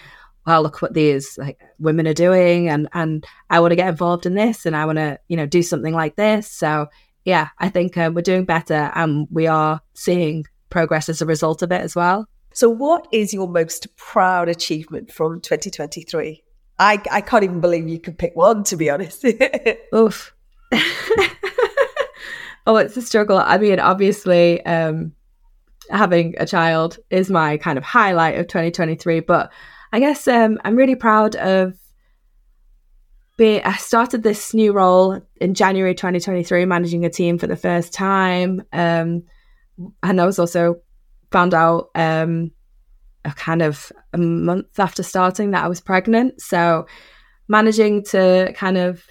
well, 0.48 0.63
look 0.63 0.82
what 0.82 0.96
these 0.96 1.38
like 1.38 1.60
women 1.78 2.08
are 2.08 2.16
doing 2.16 2.70
and, 2.70 2.90
and 2.94 3.24
I 3.51 3.60
want 3.60 3.72
to 3.72 3.75
get 3.75 3.88
involved 3.88 4.25
in 4.25 4.34
this 4.34 4.66
and 4.66 4.75
I 4.75 4.88
want 4.88 4.98
to, 4.98 5.20
you 5.28 5.38
know, 5.38 5.46
do 5.46 5.62
something 5.62 5.94
like 5.94 6.16
this. 6.16 6.50
So 6.50 6.88
yeah, 7.24 7.50
I 7.60 7.70
think 7.70 7.96
uh, 8.00 8.10
we're 8.12 8.24
doing 8.24 8.46
better 8.46 8.92
and 8.96 9.28
we 9.30 9.46
are 9.46 9.80
seeing 9.94 10.46
progress 10.72 11.08
as 11.08 11.22
a 11.22 11.28
result 11.28 11.62
of 11.62 11.72
it 11.72 11.82
as 11.82 11.95
well. 11.95 12.28
So, 12.54 12.70
what 12.70 13.08
is 13.12 13.34
your 13.34 13.48
most 13.48 13.96
proud 13.96 14.50
achievement 14.50 15.12
from 15.12 15.40
2023? 15.42 16.44
I, 16.80 17.02
I 17.12 17.22
can't 17.22 17.44
even 17.44 17.62
believe 17.62 17.88
you 17.88 18.00
could 18.00 18.18
pick 18.18 18.36
one, 18.36 18.64
to 18.66 18.76
be 18.76 18.90
honest. 18.90 19.24
Oof. 19.96 20.34
oh, 22.66 22.76
it's 22.78 22.98
a 22.98 23.02
struggle. 23.02 23.38
I 23.38 23.58
mean, 23.58 23.80
obviously, 23.80 24.66
um, 24.66 25.14
having 25.90 26.36
a 26.40 26.46
child 26.46 26.98
is 27.10 27.30
my 27.30 27.58
kind 27.58 27.78
of 27.78 27.84
highlight 27.84 28.38
of 28.40 28.48
2023, 28.48 29.22
but 29.22 29.52
I 29.94 30.00
guess 30.00 30.28
um, 30.28 30.60
I'm 30.66 30.76
really 30.76 30.96
proud 30.96 31.36
of 31.36 31.78
being. 33.38 33.62
I 33.64 33.78
started 33.78 34.24
this 34.24 34.54
new 34.54 34.74
role 34.74 35.22
in 35.38 35.54
January 35.54 35.94
2023, 35.94 36.66
managing 36.66 37.06
a 37.06 37.10
team 37.10 37.38
for 37.38 37.48
the 37.48 37.56
first 37.56 37.94
time. 37.94 38.64
Um, 38.74 39.24
and 40.04 40.20
I 40.20 40.26
was 40.26 40.40
also 40.40 40.82
found 41.32 41.54
out 41.54 41.89
um, 41.96 42.52
a 43.26 43.32
kind 43.32 43.62
of 43.62 43.91
a 44.13 44.17
month 44.17 44.80
after 44.80 45.04
starting 45.04 45.52
that 45.52 45.63
I 45.63 45.67
was 45.67 45.82
pregnant. 45.82 46.41
So 46.41 46.86
managing 47.48 48.04
to 48.06 48.54
kind 48.56 48.78
of 48.78 49.04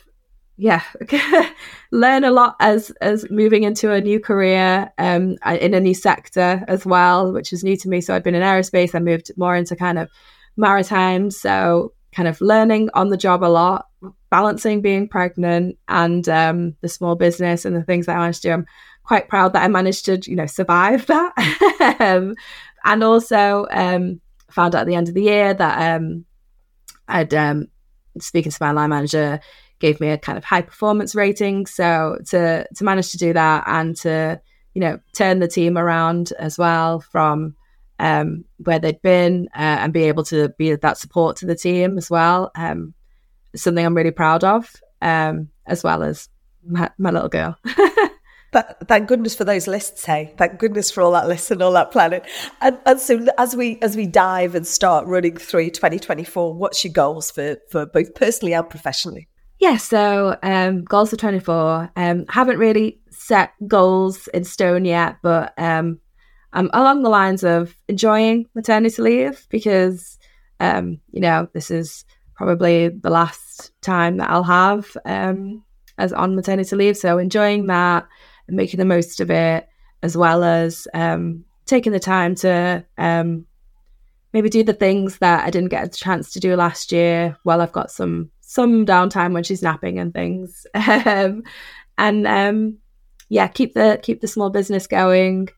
yeah 0.57 0.83
learn 1.91 2.23
a 2.23 2.31
lot 2.31 2.55
as 2.61 2.91
as 3.01 3.31
moving 3.31 3.63
into 3.63 3.93
a 3.93 4.01
new 4.01 4.21
career 4.21 4.91
um, 4.99 5.37
in 5.47 5.73
a 5.73 5.81
new 5.81 5.95
sector 5.95 6.63
as 6.69 6.85
well 6.85 7.33
which 7.33 7.53
is 7.53 7.65
new 7.65 7.77
to 7.77 7.89
me. 7.89 8.01
So 8.01 8.15
i'd 8.15 8.23
been 8.23 8.35
in 8.35 8.43
aerospace. 8.43 8.95
I 8.95 8.99
moved 8.99 9.31
more 9.37 9.57
into 9.57 9.75
kind 9.75 9.99
of 9.99 10.11
maritime. 10.57 11.31
So 11.31 11.93
kind 12.13 12.29
of 12.29 12.41
learning 12.41 12.91
on 12.95 13.09
the 13.09 13.17
job 13.17 13.45
a 13.45 13.47
lot 13.47 13.87
balancing 14.31 14.81
being 14.81 15.09
pregnant 15.09 15.77
and 15.89 16.29
um, 16.29 16.77
the 16.81 16.89
small 16.89 17.15
business 17.15 17.65
and 17.65 17.77
the 17.77 17.83
things 17.83 18.07
that 18.07 18.17
i 18.17 18.19
managed 18.19 18.43
to 18.43 18.49
do 18.49 18.65
quite 19.05 19.29
proud 19.29 19.53
that 19.53 19.63
i 19.63 19.69
managed 19.69 20.05
to 20.05 20.19
you 20.31 20.37
know 20.37 20.47
survive 20.47 21.07
that 21.07 21.97
um, 22.01 22.35
and 22.85 23.03
also 23.03 23.67
um, 23.71 24.21
found 24.51 24.75
out 24.75 24.83
at 24.83 24.87
the 24.87 24.95
end 24.95 25.09
of 25.09 25.15
the 25.15 25.23
year 25.23 25.55
that 25.55 25.97
um, 25.97 26.25
I'd 27.09 27.35
um, 27.35 27.69
speaking 28.19 28.53
to 28.53 28.59
my 28.61 28.73
line 28.73 28.91
manager 28.91 29.41
gave 29.79 30.01
me 30.01 30.09
a 30.09 30.19
kind 30.19 30.39
of 30.39 30.45
high 30.45 30.63
performance 30.63 31.15
rating. 31.15 31.67
So 31.67 32.19
to 32.29 32.67
to 32.75 32.85
manage 32.85 33.11
to 33.13 33.19
do 33.19 33.33
that 33.33 33.65
and 33.67 33.97
to 33.99 34.41
you 34.75 34.81
know 34.81 35.01
turn 35.15 35.41
the 35.41 35.49
team 35.49 35.77
around 35.77 36.33
as 36.39 36.59
well 36.59 37.01
from 37.01 37.57
um, 37.99 38.45
where 38.59 38.79
they'd 38.79 39.03
been 39.03 39.49
uh, 39.55 39.79
and 39.81 39.93
be 39.93 40.05
able 40.05 40.25
to 40.25 40.49
be 40.51 40.75
that 40.75 40.99
support 40.99 41.37
to 41.37 41.47
the 41.47 41.55
team 41.55 41.99
as 41.99 42.11
well. 42.11 42.51
Um, 42.55 42.95
something 43.55 43.85
I'm 43.85 43.97
really 43.97 44.11
proud 44.11 44.45
of, 44.45 44.75
um, 45.03 45.49
as 45.67 45.83
well 45.85 46.03
as 46.03 46.29
my, 46.65 46.89
my 46.97 47.11
little 47.11 47.29
girl. 47.29 47.59
But 48.53 48.79
thank 48.89 49.09
goodness 49.09 49.35
for 49.35 49.45
those 49.45 49.69
lists, 49.69 50.05
hey. 50.05 50.35
Thank 50.37 50.59
goodness 50.59 50.91
for 50.91 51.03
all 51.03 51.13
that 51.13 51.29
list 51.29 51.51
and 51.51 51.63
all 51.63 51.73
that 51.73 51.93
planning. 51.93 52.23
And, 52.61 52.79
and 52.85 52.99
so 52.99 53.25
as 53.39 53.55
we 53.55 53.79
as 53.81 53.97
we 53.97 54.07
dive 54.07 54.55
and 54.55 54.67
start 54.67 55.07
running 55.07 55.37
through 55.37 55.71
2024, 55.71 56.55
what's 56.55 56.83
your 56.85 56.93
goals 56.93 57.31
for, 57.31 57.57
for 57.71 57.87
both 57.87 58.15
personally 58.15 58.53
and 58.53 58.69
professionally? 58.69 59.29
Yeah, 59.61 59.77
so 59.77 60.37
um, 60.43 60.85
goals 60.85 61.11
for 61.11 61.17
24. 61.17 61.91
Um, 61.95 62.25
haven't 62.29 62.59
really 62.59 62.99
set 63.11 63.53
goals 63.69 64.27
in 64.29 64.45
stone 64.45 64.85
yet, 64.85 65.19
but 65.23 65.53
um, 65.59 66.01
I'm 66.53 66.71
along 66.73 67.03
the 67.03 67.11
lines 67.11 67.45
of 67.45 67.77
enjoying 67.87 68.47
maternity 68.55 69.03
leave 69.03 69.47
because, 69.51 70.19
um, 70.59 70.99
you 71.13 71.21
know, 71.21 71.47
this 71.53 71.71
is 71.71 72.05
probably 72.35 72.89
the 72.89 73.11
last 73.11 73.71
time 73.83 74.17
that 74.17 74.31
I'll 74.31 74.43
have 74.43 74.97
um, 75.05 75.63
as 75.99 76.13
on 76.15 76.35
maternity 76.35 76.75
leave. 76.75 76.97
So 76.97 77.19
enjoying 77.19 77.67
that, 77.67 78.09
and 78.51 78.57
making 78.57 78.79
the 78.79 78.85
most 78.85 79.21
of 79.21 79.31
it, 79.31 79.69
as 80.03 80.17
well 80.17 80.45
as 80.45 80.87
um, 80.95 81.45
taking 81.67 81.93
the 81.93 82.01
time 82.01 82.35
to 82.37 82.85
um, 82.99 83.47
maybe 84.33 84.49
do 84.49 84.63
the 84.63 84.73
things 84.75 85.19
that 85.19 85.47
I 85.47 85.51
didn't 85.51 85.71
get 85.71 85.85
a 85.85 85.89
chance 85.89 86.33
to 86.33 86.41
do 86.41 86.55
last 86.57 86.93
year 86.93 87.37
while 87.43 87.61
I've 87.61 87.73
got 87.73 87.91
some 87.91 88.31
some 88.41 88.85
downtime 88.85 89.33
when 89.33 89.45
she's 89.45 89.63
napping 89.63 89.99
and 89.99 90.13
things. 90.13 90.67
um, 90.75 91.45
and 91.97 92.27
um, 92.27 92.79
yeah, 93.29 93.47
keep 93.47 93.75
the 93.75 94.01
keep 94.03 94.21
the 94.21 94.29
small 94.29 94.51
business 94.51 94.87
going 94.87 95.49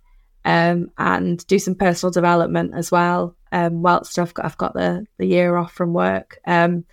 um, 0.45 0.91
and 0.99 1.47
do 1.47 1.59
some 1.59 1.75
personal 1.75 2.11
development 2.11 2.73
as 2.75 2.91
well. 2.91 3.37
Um, 3.51 3.83
whilst 3.83 4.19
I've 4.19 4.35
got, 4.35 4.45
I've 4.45 4.59
got 4.59 4.75
the 4.75 5.07
the 5.19 5.27
year 5.27 5.57
off 5.57 5.73
from 5.73 5.93
work. 5.93 6.39
Um, 6.47 6.85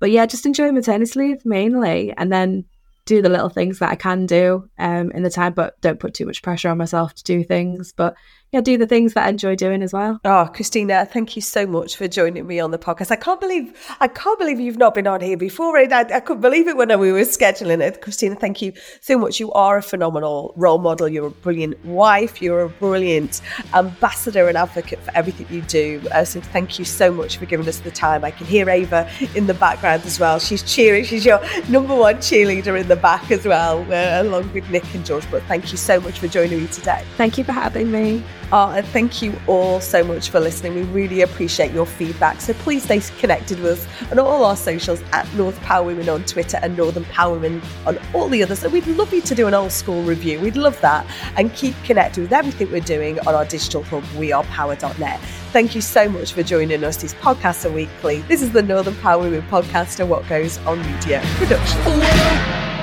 but 0.00 0.10
yeah, 0.10 0.26
just 0.26 0.46
enjoy 0.46 0.72
maternity 0.72 1.18
leave 1.18 1.46
mainly, 1.46 2.12
and 2.16 2.32
then 2.32 2.64
do 3.06 3.20
the 3.20 3.28
little 3.28 3.48
things 3.48 3.78
that 3.78 3.90
I 3.90 3.96
can 3.96 4.26
do 4.26 4.68
um, 4.78 5.10
in 5.10 5.22
the 5.22 5.30
time, 5.30 5.52
but 5.52 5.80
don't 5.80 6.00
put 6.00 6.14
too 6.14 6.26
much 6.26 6.42
pressure 6.42 6.70
on 6.70 6.78
myself 6.78 7.14
to 7.14 7.24
do 7.24 7.44
things. 7.44 7.92
But 7.92 8.16
yeah, 8.54 8.60
do 8.60 8.78
the 8.78 8.86
things 8.86 9.14
that 9.14 9.26
I 9.26 9.30
enjoy 9.30 9.56
doing 9.56 9.82
as 9.82 9.92
well. 9.92 10.20
Oh, 10.24 10.48
Krystina, 10.54 11.10
thank 11.10 11.34
you 11.34 11.42
so 11.42 11.66
much 11.66 11.96
for 11.96 12.06
joining 12.06 12.46
me 12.46 12.60
on 12.60 12.70
the 12.70 12.78
podcast. 12.78 13.10
I 13.10 13.16
can't 13.16 13.40
believe 13.40 13.74
I 13.98 14.06
can't 14.06 14.38
believe 14.38 14.60
you've 14.60 14.78
not 14.78 14.94
been 14.94 15.08
on 15.08 15.20
here 15.20 15.36
before. 15.36 15.76
I, 15.76 15.88
I 15.90 16.20
couldn't 16.20 16.40
believe 16.40 16.68
it 16.68 16.76
when 16.76 16.88
we 17.00 17.10
were 17.10 17.22
scheduling 17.22 17.80
it. 17.80 18.00
Krystina, 18.00 18.38
thank 18.38 18.62
you 18.62 18.72
so 19.00 19.18
much. 19.18 19.40
You 19.40 19.50
are 19.52 19.78
a 19.78 19.82
phenomenal 19.82 20.52
role 20.54 20.78
model. 20.78 21.08
You're 21.08 21.26
a 21.26 21.30
brilliant 21.32 21.84
wife. 21.84 22.40
You're 22.40 22.62
a 22.62 22.68
brilliant 22.68 23.40
ambassador 23.74 24.46
and 24.46 24.56
advocate 24.56 25.00
for 25.00 25.10
everything 25.16 25.48
you 25.50 25.62
do. 25.62 26.00
Uh, 26.12 26.24
so 26.24 26.40
thank 26.40 26.78
you 26.78 26.84
so 26.84 27.12
much 27.12 27.38
for 27.38 27.46
giving 27.46 27.66
us 27.66 27.80
the 27.80 27.90
time. 27.90 28.24
I 28.24 28.30
can 28.30 28.46
hear 28.46 28.70
Ava 28.70 29.10
in 29.34 29.48
the 29.48 29.54
background 29.54 30.04
as 30.04 30.20
well. 30.20 30.38
She's 30.38 30.62
cheering. 30.62 31.02
She's 31.04 31.26
your 31.26 31.40
number 31.68 31.96
one 31.96 32.18
cheerleader 32.18 32.80
in 32.80 32.86
the 32.86 32.94
back 32.94 33.32
as 33.32 33.44
well, 33.44 33.80
uh, 33.92 34.22
along 34.22 34.52
with 34.52 34.70
Nick 34.70 34.94
and 34.94 35.04
George. 35.04 35.28
But 35.28 35.42
thank 35.44 35.72
you 35.72 35.76
so 35.76 35.98
much 35.98 36.20
for 36.20 36.28
joining 36.28 36.60
me 36.60 36.68
today. 36.68 37.02
Thank 37.16 37.36
you 37.36 37.42
for 37.42 37.50
having 37.52 37.90
me. 37.90 38.22
Oh, 38.52 38.70
and 38.70 38.86
thank 38.88 39.22
you 39.22 39.38
all 39.46 39.80
so 39.80 40.04
much 40.04 40.30
for 40.30 40.38
listening. 40.38 40.74
We 40.74 40.82
really 40.82 41.22
appreciate 41.22 41.72
your 41.72 41.86
feedback. 41.86 42.40
So 42.40 42.52
please 42.54 42.84
stay 42.84 43.00
connected 43.18 43.60
with 43.60 43.80
us 43.80 44.12
on 44.12 44.18
all 44.18 44.44
our 44.44 44.56
socials 44.56 45.02
at 45.12 45.32
North 45.34 45.60
Power 45.62 45.84
Women 45.84 46.08
on 46.08 46.24
Twitter 46.24 46.58
and 46.62 46.76
Northern 46.76 47.04
Power 47.06 47.38
Women 47.38 47.62
on 47.86 47.98
all 48.12 48.28
the 48.28 48.42
others. 48.42 48.62
And 48.62 48.72
we'd 48.72 48.86
love 48.86 49.12
you 49.12 49.20
to 49.22 49.34
do 49.34 49.46
an 49.46 49.54
old 49.54 49.72
school 49.72 50.02
review. 50.02 50.40
We'd 50.40 50.56
love 50.56 50.80
that. 50.82 51.06
And 51.36 51.52
keep 51.54 51.74
connected 51.84 52.20
with 52.22 52.32
everything 52.32 52.70
we're 52.70 52.80
doing 52.80 53.18
on 53.20 53.34
our 53.34 53.44
digital 53.44 53.82
hub, 53.82 54.04
wearepower.net. 54.14 55.20
Thank 55.52 55.74
you 55.74 55.80
so 55.80 56.08
much 56.08 56.32
for 56.32 56.42
joining 56.42 56.84
us. 56.84 56.96
These 56.98 57.14
podcasts 57.14 57.64
are 57.64 57.72
weekly. 57.72 58.20
This 58.22 58.42
is 58.42 58.52
the 58.52 58.62
Northern 58.62 58.96
Power 58.96 59.22
Women 59.22 59.42
podcast 59.42 60.00
and 60.00 60.10
what 60.10 60.26
goes 60.28 60.58
on 60.58 60.80
media 60.92 61.22
production. 61.36 62.73